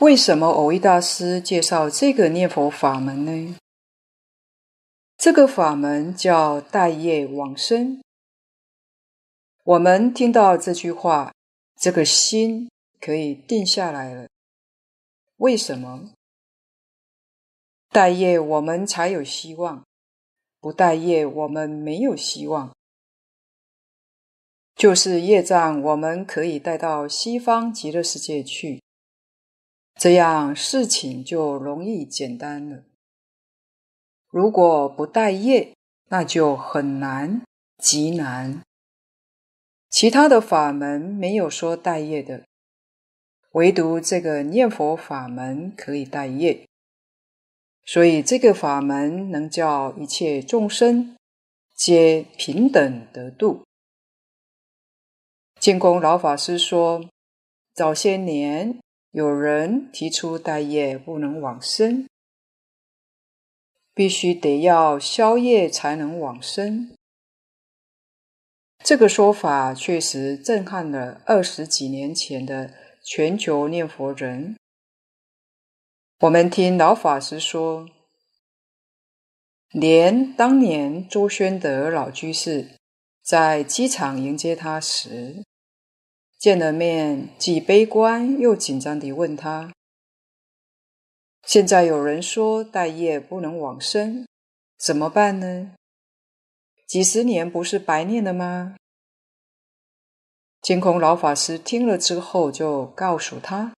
[0.00, 3.56] 为什么蕅益大师介绍这个念佛法门呢？
[5.16, 8.02] 这个法门叫待业往生。
[9.62, 11.32] 我们听到这句话，
[11.80, 12.68] 这个心
[13.00, 14.26] 可以定下来了。
[15.36, 16.10] 为什么？
[17.90, 19.84] 待业我们才有希望，
[20.62, 22.72] 不带业我们没有希望。
[24.76, 28.80] 就是业障，我们可以带到西方极乐世界去，
[29.96, 32.84] 这样事情就容易简单了。
[34.30, 35.74] 如果不带业，
[36.10, 37.42] 那就很难，
[37.78, 38.62] 极难。
[39.90, 42.44] 其他的法门没有说带业的，
[43.50, 46.68] 唯独这个念佛法门可以带业，
[47.92, 51.14] 所以这个法门能叫一切众生
[51.74, 53.66] 皆平等得度。
[55.60, 57.04] 净空老法师说
[57.76, 58.80] ：“早些年
[59.10, 62.08] 有人提出待业不能往生，
[63.92, 66.96] 必须得要宵夜才能往生。”
[68.82, 72.72] 这个说法确实震撼了二十几年前的
[73.04, 74.56] 全球念佛人。
[76.22, 77.88] 我们听老法师说，
[79.72, 82.76] 连当年周宣德老居士
[83.24, 85.42] 在机场迎接他时，
[86.38, 89.72] 见了面，既悲观又紧张地问他
[91.42, 94.24] ：“现在有人说待业不能往生，
[94.78, 95.72] 怎么办呢？
[96.86, 98.76] 几十年不是白念了吗？”
[100.62, 103.74] 净空老法师听了之后，就告诉他：“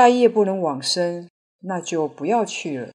[0.00, 1.28] 带业不能往生，
[1.58, 2.90] 那就不要去了。”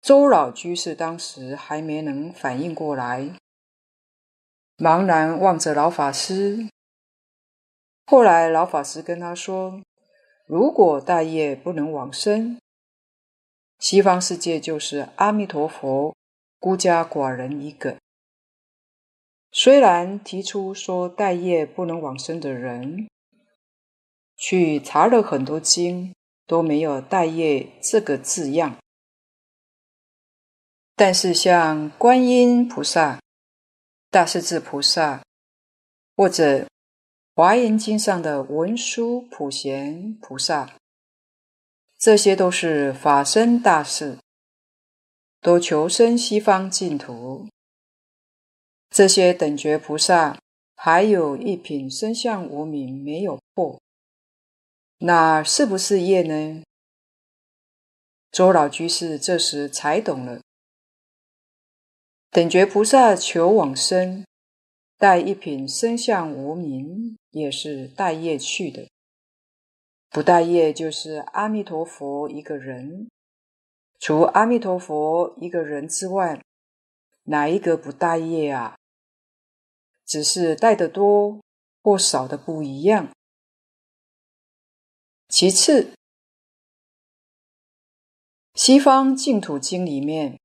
[0.00, 3.36] 周老居士当时还没能反应过来。
[4.78, 6.70] 茫然望着老法师。
[8.06, 9.82] 后来老法师跟他说
[10.48, 12.58] ：“如果大业不能往生，
[13.78, 16.16] 西方世界就是阿弥陀佛
[16.58, 17.98] 孤家寡人一个。
[19.52, 23.10] 虽然提出说带业不能往生的人，
[24.38, 26.14] 去查了很多经，
[26.46, 28.78] 都没有带业这个字样，
[30.96, 33.20] 但是像观音菩萨。”
[34.10, 35.22] 大势至菩萨，
[36.16, 36.66] 或者
[37.34, 40.72] 华严经上的文殊、普贤菩萨，
[41.98, 44.16] 这些都是法身大士，
[45.42, 47.46] 都求生西方净土。
[48.88, 50.38] 这些等觉菩萨
[50.74, 53.78] 还有一品身相无明没有破，
[55.00, 56.64] 那是不是业呢？
[58.32, 60.42] 周老居士这时才懂了，
[62.30, 64.26] 等觉菩萨求往生，
[64.96, 68.88] 带一品身相无明，也是带业去的。
[70.10, 73.08] 不带业，就是阿弥陀佛一个人。
[74.00, 76.42] 除阿弥陀佛一个人之外，
[77.24, 78.76] 哪一个不带业啊？
[80.04, 81.40] 只是带得多
[81.82, 83.10] 或少的不一样。
[85.28, 85.92] 其次，
[88.54, 90.32] 西方净土经里面，《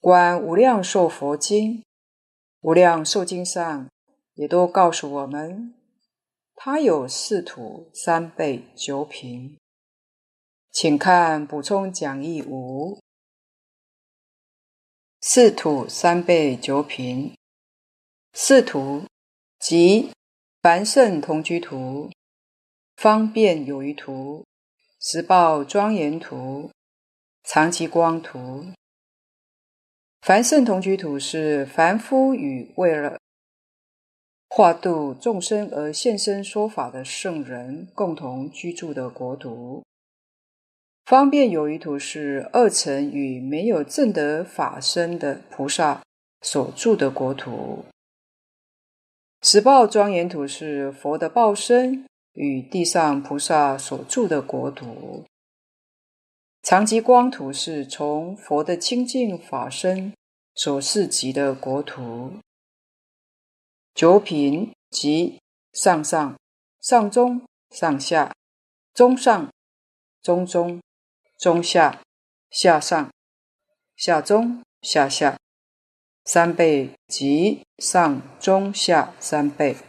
[0.00, 1.72] 观无量寿佛经》、
[2.60, 3.90] 《无量寿经》上
[4.34, 5.74] 也都告诉我们，
[6.54, 9.58] 它有四土三辈九品。
[10.70, 13.00] 请看补充讲义五：
[15.20, 17.34] 四土三辈九品，
[18.32, 19.02] 四土
[19.58, 20.12] 即
[20.62, 22.08] 凡圣同居土、
[22.98, 24.44] 方便有余土、
[25.00, 26.68] 十报庄严土。
[27.44, 28.66] 长吉光土，
[30.20, 33.18] 凡圣同居土是凡夫与为了
[34.48, 39.84] 化度众生而现身说法的圣人共同居住的国土。
[41.06, 46.02] 方便有余土是二乘与没有证得法身的菩萨
[46.42, 47.84] 所住的国土。
[49.40, 52.04] 十报庄严土是佛的报身
[52.38, 55.24] 与地上菩萨所住的国土。
[56.62, 60.12] 常吉光土是从佛的清净法身
[60.54, 62.32] 所示及的国土。
[63.92, 65.40] 九品即
[65.72, 66.38] 上上、
[66.80, 68.32] 上中、上下、
[68.94, 69.50] 中上、
[70.22, 70.80] 中中、
[71.36, 72.00] 中下、
[72.50, 73.10] 下上、
[73.96, 75.36] 下中、下下。
[76.24, 79.87] 三倍即上中下三倍。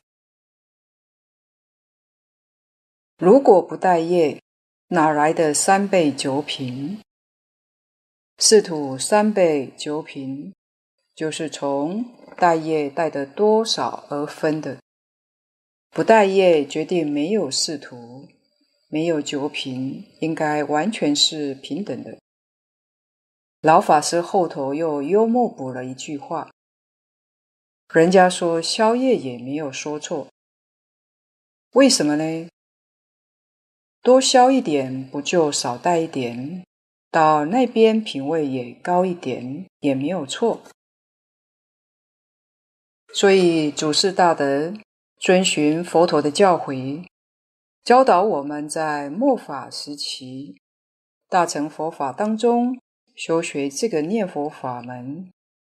[3.21, 4.41] 如果不带业，
[4.87, 7.01] 哪来的三倍九品？
[8.37, 10.53] 四土三倍九品，
[11.13, 12.05] 就是从
[12.37, 14.77] 带业带的多少而分的。
[15.89, 18.29] 不带业，决定没有四土，
[18.87, 22.17] 没有九品，应该完全是平等的。
[23.59, 26.49] 老法师后头又幽默补了一句话：
[27.93, 30.29] 人家说宵夜也没有说错，
[31.73, 32.49] 为什么呢？
[34.01, 36.63] 多消一点，不就少带一点？
[37.11, 40.61] 到那边品位也高一点，也没有错。
[43.13, 44.73] 所以祖师大德
[45.17, 47.05] 遵循佛陀的教诲，
[47.83, 50.55] 教导我们在末法时期
[51.27, 52.79] 大乘佛法当中
[53.15, 55.31] 修学这个念佛法门，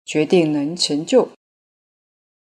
[0.04, 1.30] 决定能成就。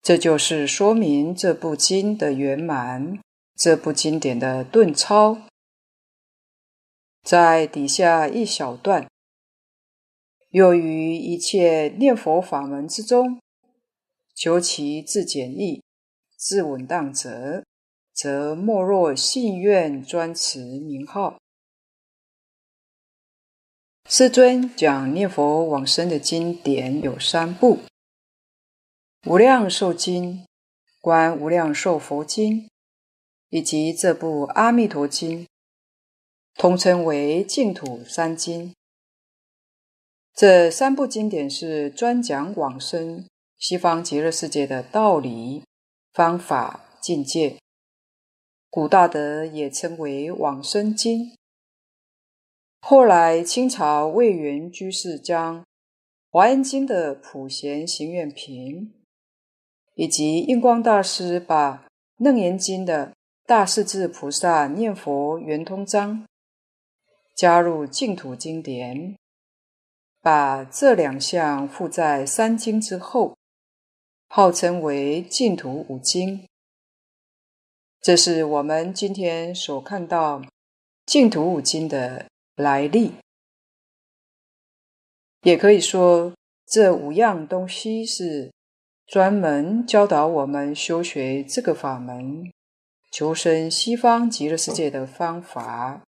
[0.01, 3.17] 这就是说明这部经的圆满，
[3.55, 5.37] 这部经典的顿超。
[7.23, 9.09] 在底下一小段，
[10.49, 13.39] 又于一切念佛法门之中，
[14.35, 15.81] 求其自简易、
[16.35, 17.63] 自稳当者，
[18.13, 21.37] 则莫若信愿专持名号。
[24.09, 27.77] 世尊讲念佛往生的经典有三部：
[29.31, 30.33] 《无量寿经》、
[30.99, 32.63] 《观无量寿佛经》，
[33.47, 35.45] 以及这部《阿弥陀经》。
[36.55, 38.73] 统称为净土三经。
[40.33, 43.25] 这三部经典是专讲往生
[43.57, 45.63] 西方极乐世界的道理、
[46.13, 47.57] 方法、境界。
[48.69, 51.35] 古大德也称为往生经。
[52.81, 55.63] 后来清朝魏源居士将
[56.31, 58.91] 华严经的普贤行愿品，
[59.93, 61.85] 以及印光大师把
[62.17, 63.13] 楞严经的
[63.45, 66.25] 大势至菩萨念佛圆通章。
[67.35, 69.15] 加入净土经典，
[70.21, 73.35] 把这两项附在三经之后，
[74.29, 76.47] 号称为净土五经。
[78.01, 80.43] 这是我们今天所看到
[81.05, 82.25] 净土五经的
[82.55, 83.13] 来历。
[85.41, 86.33] 也可以说，
[86.65, 88.51] 这五样东西是
[89.07, 92.51] 专门教导我们修学这个法门、
[93.11, 96.03] 求生西方极乐世界的方法。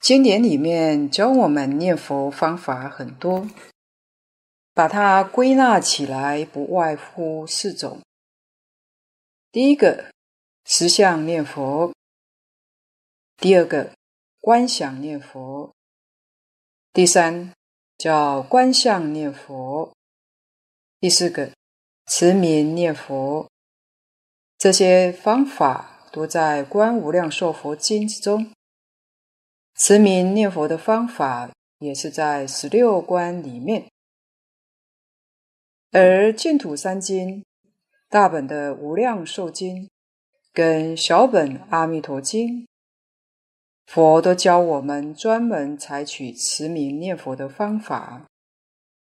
[0.00, 3.48] 经典里面教我们念佛方法很多，
[4.72, 8.00] 把它归纳起来，不外乎四种：
[9.50, 10.12] 第一个
[10.64, 11.92] 持相念佛，
[13.36, 13.92] 第二个
[14.40, 15.74] 观想念佛，
[16.92, 17.52] 第三
[17.98, 19.92] 叫观相念佛，
[21.00, 21.50] 第四个
[22.06, 23.46] 持名念佛。
[24.56, 28.52] 这些方法都在《观无量寿佛经》之中。
[29.78, 33.88] 持名念佛的方法也是在十六观里面，
[35.92, 37.44] 而净土三经。
[38.10, 39.84] 大本的《无量寿经》
[40.52, 42.62] 跟小本《阿弥陀经》，
[43.86, 48.26] 佛都教我们专门采取持名念佛的方法，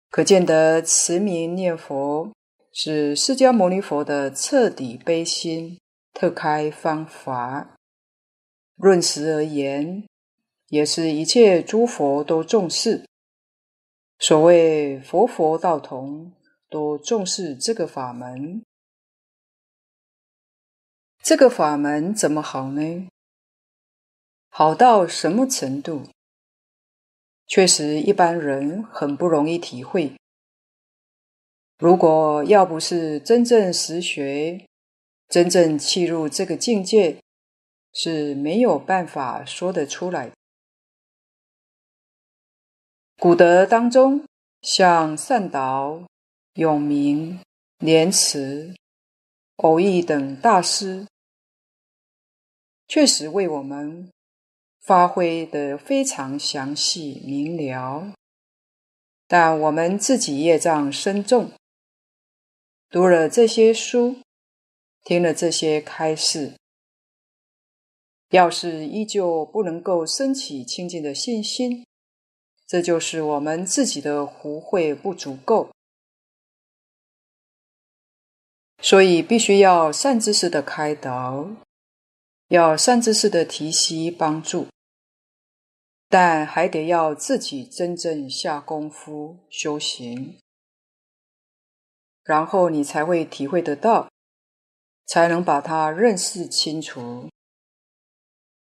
[0.09, 2.33] 可见得持名念佛
[2.73, 5.79] 是释迦牟尼佛的彻底悲心
[6.13, 7.75] 特开方法。
[8.75, 10.05] 论实而言，
[10.71, 13.05] 也是一切诸佛都重视。
[14.17, 16.31] 所谓佛佛道同，
[16.69, 18.63] 都重视这个法门。
[21.21, 23.09] 这个法门怎么好呢？
[24.47, 26.03] 好到什么程度？
[27.45, 30.13] 确实一般人很不容易体会。
[31.77, 34.65] 如果要不是真正实学，
[35.27, 37.17] 真正契入这个境界，
[37.91, 40.35] 是没有办法说得出来的。
[43.21, 44.25] 古德当中，
[44.63, 46.07] 像善导、
[46.55, 47.39] 永明、
[47.77, 48.75] 莲池、
[49.55, 51.05] 蕅益等大师。
[52.87, 54.09] 确实为我们
[54.79, 58.11] 发挥得非常详细明了，
[59.27, 61.51] 但我们自己业障深重，
[62.89, 64.15] 读了这些书，
[65.03, 66.55] 听了这些开示，
[68.31, 71.85] 要是依旧不能够升起清净的信心，
[72.71, 75.71] 这就是我们自己的福慧不足够，
[78.81, 81.49] 所以必须要善知识的开导。
[82.47, 84.67] 要善知识的提携帮助，
[86.07, 90.39] 但还得要自己真正下功夫修行，
[92.23, 94.09] 然后你才会体会得到，
[95.05, 97.27] 才能把它认识清楚。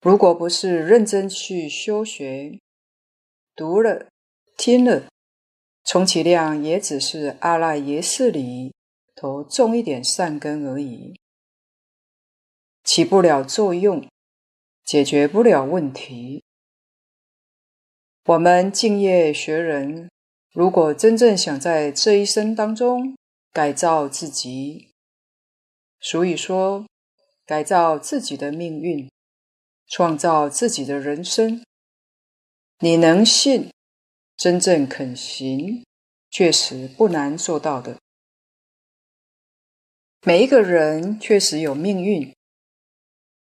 [0.03, 2.59] 如果不是认真去修学，
[3.57, 4.09] 读了、
[4.57, 5.07] 听了，
[5.85, 8.75] 充其量也只是阿赖耶识里
[9.15, 11.15] 头种一点善根而已。
[12.83, 14.05] 起不了作用，
[14.85, 16.43] 解决不了问题。
[18.25, 20.11] 我们敬业学人，
[20.53, 23.17] 如果真正想在这一生当中
[23.53, 24.91] 改造自己，
[26.01, 26.85] 所以说
[27.47, 29.09] 改造自己的命运，
[29.87, 31.63] 创造自己的人生，
[32.81, 33.71] 你能信，
[34.37, 35.85] 真正肯行，
[36.31, 37.99] 确实不难做到的。
[40.23, 42.35] 每一个人确实有命运。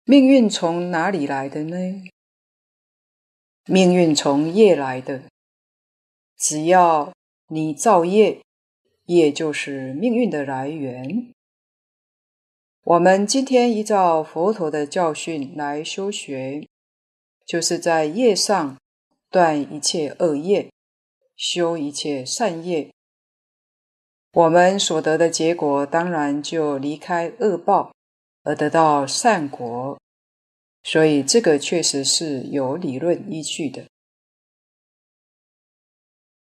[0.03, 1.77] 命运从哪里来的呢？
[3.65, 5.23] 命运从业来的。
[6.37, 7.11] 只要
[7.47, 8.41] 你造业，
[9.05, 11.33] 业就是命运的来源。
[12.83, 16.65] 我们今天依照佛陀的教训来修学，
[17.45, 18.77] 就是在业上
[19.29, 20.71] 断一切恶业，
[21.35, 22.93] 修一切善业。
[24.33, 27.91] 我们所得的结果，当然就离开恶报。
[28.43, 29.99] 而得到善果，
[30.81, 33.89] 所以这个确实是有理论依据的。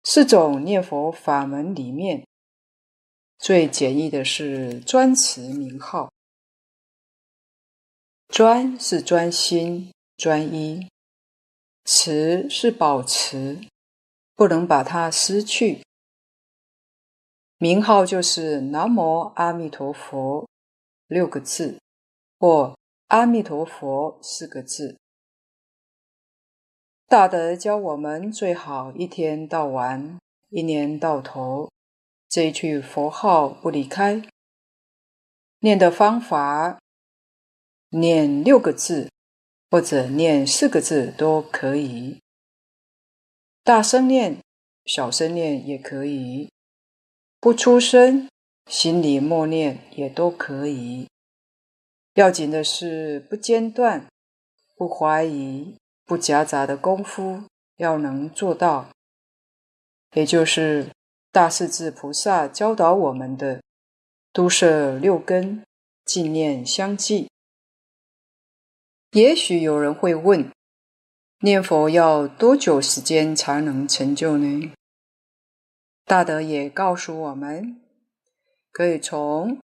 [0.03, 2.27] 四种念佛法门里面，
[3.39, 6.13] 最简易的是专持名号。
[8.29, 10.87] 专是专心、专一；
[11.85, 13.61] 持是保持，
[14.35, 15.83] 不能把它失去。
[17.59, 20.49] 名号就是南无阿弥陀佛
[21.07, 21.79] 六个字。
[22.37, 22.77] 或
[23.07, 24.99] 阿弥陀佛四个字，
[27.07, 30.19] 大德教我们最好一天到晚、
[30.51, 31.71] 一年到头，
[32.29, 34.29] 这一句佛号不离开。
[35.61, 36.79] 念的方法，
[37.89, 39.11] 念六个字
[39.71, 42.21] 或者念四个字都可以，
[43.63, 44.39] 大声念、
[44.85, 46.51] 小声念也可以，
[47.41, 48.29] 不出声，
[48.71, 51.09] 心里默念也都可以。
[52.15, 54.07] 要紧的是不间断、
[54.77, 57.43] 不怀疑、不夹杂的功夫，
[57.79, 58.91] 要能做到，
[60.13, 60.91] 也就是
[61.33, 63.61] 大势至菩萨教导我们的
[64.33, 65.65] “都摄六根，
[66.05, 67.29] 净念相继”。
[69.15, 70.51] 也许有人会问：
[71.43, 74.73] 念佛要多久时间才能成就呢？
[76.05, 77.81] 大德也告诉我们，
[78.73, 79.61] 可以从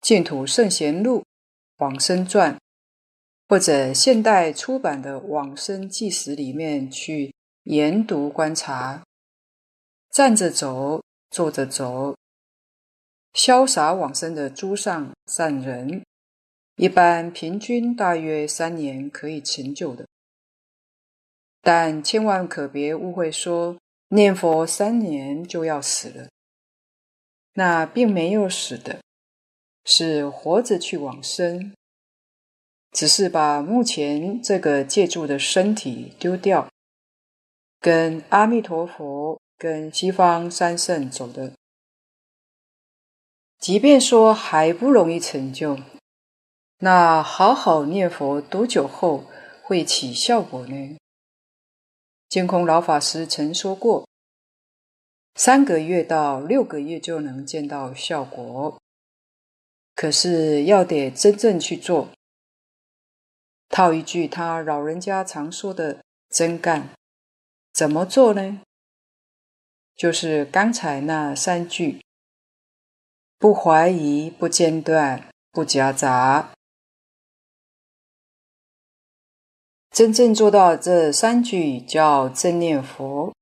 [0.00, 1.24] 净土圣贤录、
[1.78, 2.60] 往生传，
[3.48, 7.34] 或者现代出版的往生纪实里面去
[7.64, 9.02] 研读观察，
[10.12, 12.14] 站着走，坐着走，
[13.34, 16.04] 潇洒往生的诸上善人，
[16.76, 20.06] 一般平均大约三年可以成就的。
[21.62, 23.76] 但千万可别误会说，
[24.08, 26.28] 念佛三年就要死了，
[27.54, 29.00] 那并没有死的。
[29.88, 31.72] 是活着去往生，
[32.90, 36.68] 只是把目前这个借助的身体丢掉，
[37.80, 41.52] 跟阿弥陀佛、跟西方三圣走的。
[43.58, 45.78] 即便说还不容易成就，
[46.78, 49.24] 那好好念佛多久后
[49.62, 50.98] 会起效果呢？
[52.28, 54.06] 净空老法师曾说过，
[55.34, 58.78] 三个月到六个月就能见到效果。
[59.94, 62.10] 可是要得真正去做，
[63.70, 66.90] 套一句他老人家常说的“真干”，
[67.72, 68.60] 怎么做呢？
[69.96, 72.02] 就是刚才那三句：
[73.38, 76.52] 不怀疑、不间断、不夹杂。
[79.96, 83.32] 真正做到这三句，叫正念佛。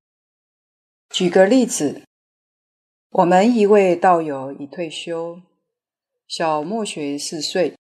[1.10, 2.04] 举个例子，
[3.10, 5.40] 我们一位道友已退休。
[6.28, 7.74] 小莫学四岁，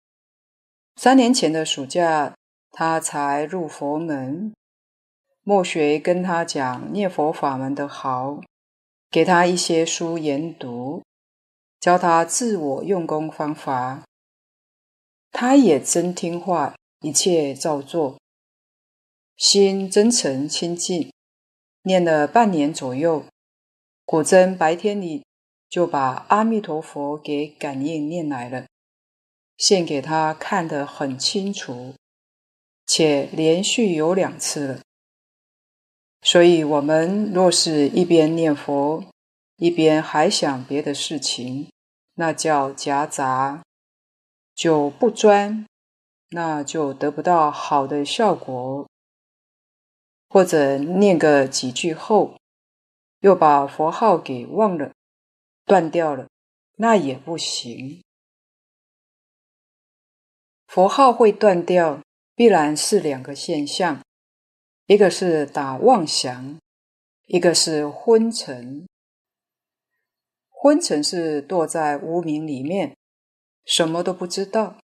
[0.96, 2.34] 三年前的暑假，
[2.72, 4.52] 他才入佛门。
[5.44, 8.40] 莫学跟他讲念佛法门的好，
[9.08, 11.04] 给他一些书研读，
[11.78, 14.02] 教他自我用功方法。
[15.30, 18.18] 他也真听话，一切照做，
[19.36, 21.12] 心真诚清净，
[21.82, 23.24] 念了半年左右，
[24.04, 25.22] 果真白天里。
[25.70, 28.66] 就把阿弥陀佛给感应念来了，
[29.56, 31.94] 现给他看得很清楚，
[32.86, 34.80] 且连续有两次了。
[36.22, 39.04] 所以，我们若是一边念佛，
[39.56, 41.68] 一边还想别的事情，
[42.14, 43.64] 那叫夹杂，
[44.54, 45.66] 就不专，
[46.30, 48.86] 那就得不到好的效果。
[50.34, 52.36] 或者念个几句后，
[53.20, 54.90] 又把佛号给忘了。
[55.64, 56.26] 断掉了，
[56.74, 58.02] 那也不行。
[60.66, 62.02] 佛号会断掉，
[62.34, 64.02] 必然是两个现象：
[64.86, 66.58] 一个是打妄想，
[67.26, 68.88] 一个是昏沉。
[70.50, 72.96] 昏沉是堕在无明里面，
[73.64, 74.78] 什么都不知道，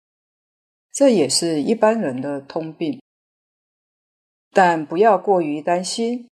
[0.93, 3.01] 这也是一般人的通病。
[4.51, 6.29] 但不要过于担心，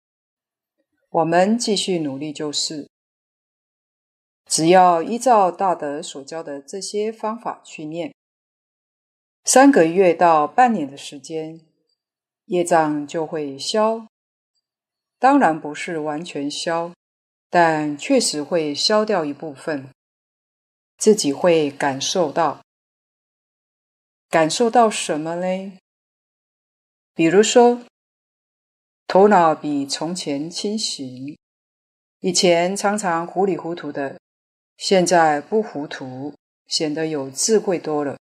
[1.11, 2.89] 我们继续努力就是。
[4.45, 8.15] 只要依照大德所教的这些方法去念，
[9.45, 11.61] 三个月到半年的时间，
[12.47, 14.07] 业障就会消。
[15.19, 16.93] 当然不是完全消，
[17.49, 19.89] 但确实会消掉一部分，
[20.99, 22.61] 自己会感受到。
[24.29, 25.79] 感受到什么呢？
[27.15, 27.83] 比如说，
[29.13, 31.37] 头脑比从前清醒，
[32.21, 34.19] 以前常常糊里糊涂的。
[34.79, 36.35] 现在不糊涂，
[36.67, 38.17] 显得有智慧多了，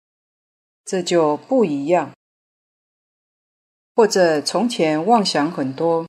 [0.84, 2.12] 这就不一样。
[3.96, 6.08] 或者从前妄想很多，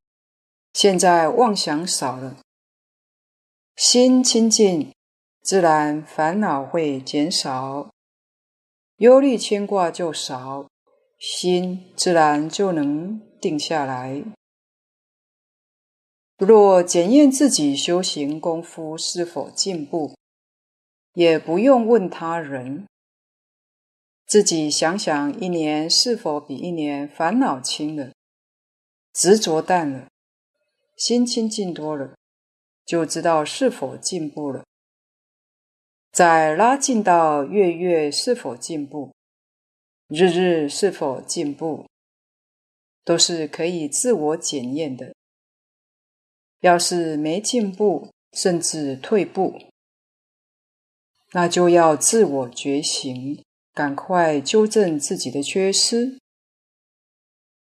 [0.73, 2.39] 现在妄想少了，
[3.77, 4.95] 心清净，
[5.43, 7.91] 自然烦恼会减少，
[8.97, 10.67] 忧虑牵挂就少，
[11.19, 14.25] 心自然就能定下来。
[16.41, 20.15] 若检验自己修行功夫是否进步，
[21.13, 22.87] 也不用问他人，
[24.27, 28.13] 自己想想，一年是否比一年烦恼轻了，
[29.13, 30.09] 执着淡了，
[30.97, 32.15] 心清净多了，
[32.87, 34.65] 就知道是否进步了。
[36.11, 39.13] 再拉近到月月是否进步，
[40.09, 41.85] 日日是否进步，
[43.05, 45.15] 都是可以自我检验的。
[46.61, 49.59] 要是没进步，甚至退步，
[51.33, 53.43] 那就要自我觉醒，
[53.73, 56.19] 赶快纠正自己的缺失。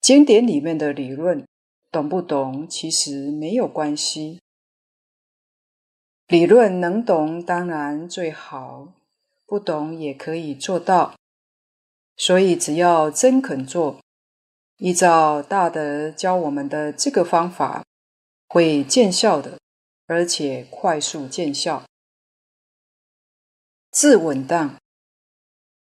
[0.01, 1.45] 经典里面的理论，
[1.91, 4.41] 懂不懂其实没有关系。
[6.29, 8.95] 理论能懂当然最好，
[9.47, 11.15] 不懂也可以做到。
[12.17, 14.01] 所以只要真肯做，
[14.79, 17.85] 依照大德教我们的这个方法，
[18.49, 19.59] 会见效的，
[20.07, 21.85] 而且快速见效。
[23.91, 24.77] 自稳当，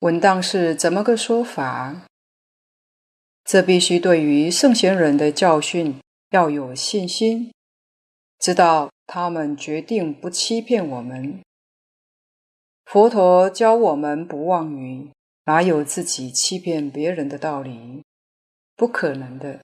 [0.01, 2.07] 稳当是怎么个说法？
[3.45, 6.01] 这必须对于圣贤人的教训
[6.31, 7.53] 要有信心，
[8.39, 11.43] 知道他们决定不欺骗我们。
[12.85, 15.11] 佛陀教我们不妄语，
[15.47, 18.03] 哪有自己欺骗别人的道理？
[18.77, 19.61] 不可能的。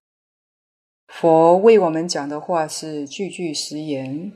[1.08, 4.32] 佛为我们讲的话是句句实言。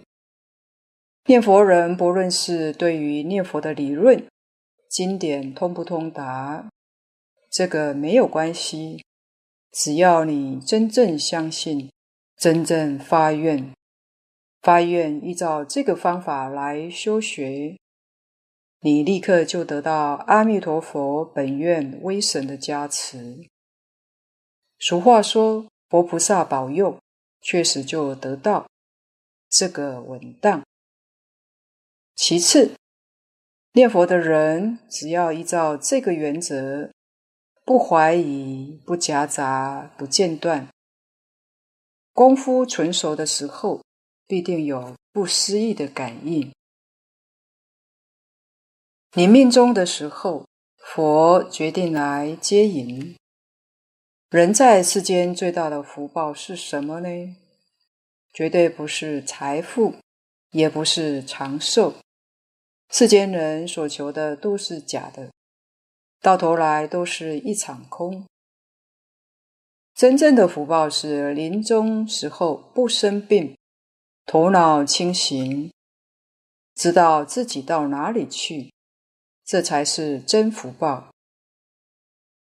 [1.27, 4.27] 念佛人不论是对于念佛的理论、
[4.89, 6.69] 经典通不通达，
[7.49, 9.05] 这个没有关系。
[9.71, 11.91] 只要你真正相信，
[12.37, 13.73] 真正发愿，
[14.61, 17.79] 发愿依照这个方法来修学，
[18.81, 23.47] 你立刻就得到阿弥陀佛本愿威神的加持。
[24.79, 26.99] 俗话说，佛菩萨保佑，
[27.43, 28.67] 确实就得到
[29.51, 30.65] 这个稳当。
[32.17, 32.75] 其次，
[33.75, 36.91] 念佛的人只要依照这个原则。
[37.67, 40.67] 不怀疑，不夹杂，不间断。
[42.15, 43.83] 功夫纯熟的时候，
[44.27, 46.51] 必定有不思议的感应。
[49.13, 50.47] 你命中的时候，
[50.79, 53.15] 佛决定来接引。
[54.33, 57.37] 人在世间最大的福报是什么呢？
[58.33, 59.97] 绝对不是财富，
[60.53, 61.97] 也不是长寿。
[62.89, 65.29] 世间人所求的都是假的。
[66.23, 68.25] 到头来都是一场空。
[69.95, 73.55] 真正的福报是临终时候不生病，
[74.25, 75.71] 头脑清醒，
[76.75, 78.73] 知道自己到哪里去，
[79.45, 81.12] 这才是真福报。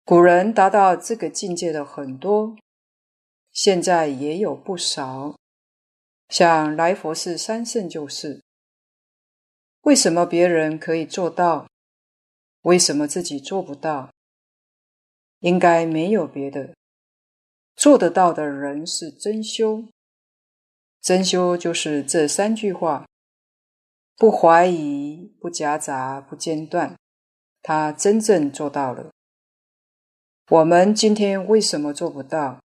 [0.08, 2.56] 古人达到这个境界的很多，
[3.52, 5.36] 现在也有不少，
[6.30, 8.42] 像来佛寺三圣就是。
[9.82, 11.68] 为什么别人可以做到？
[12.62, 14.10] 为什么自己做不到？
[15.40, 16.74] 应该没有别的，
[17.76, 19.84] 做得到的人是真修。
[21.02, 23.06] 真修就是这三句话：
[24.16, 26.96] 不怀疑，不夹杂，不间断。
[27.62, 29.12] 他真正做到了。
[30.50, 32.62] 我们今天为什么做不到？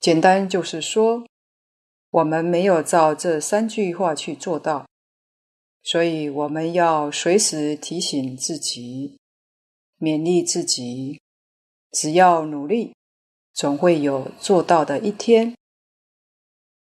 [0.00, 1.26] 简单就是说，
[2.08, 4.86] 我们没有照这三句话去做到。
[5.82, 9.18] 所以我们要随时提醒自己，
[9.98, 11.20] 勉励自己，
[11.90, 12.94] 只要努力，
[13.52, 15.54] 总会有做到的一天。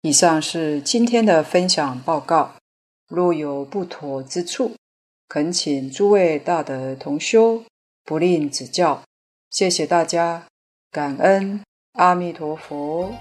[0.02, 2.56] 以上是今天的分享报告，
[3.06, 4.74] 若有不妥之处，
[5.28, 7.64] 恳请诸位大德同修
[8.08, 9.02] 不吝指教。
[9.50, 10.46] 谢谢大家，
[10.90, 11.60] 感恩
[11.92, 13.12] 阿弥陀佛。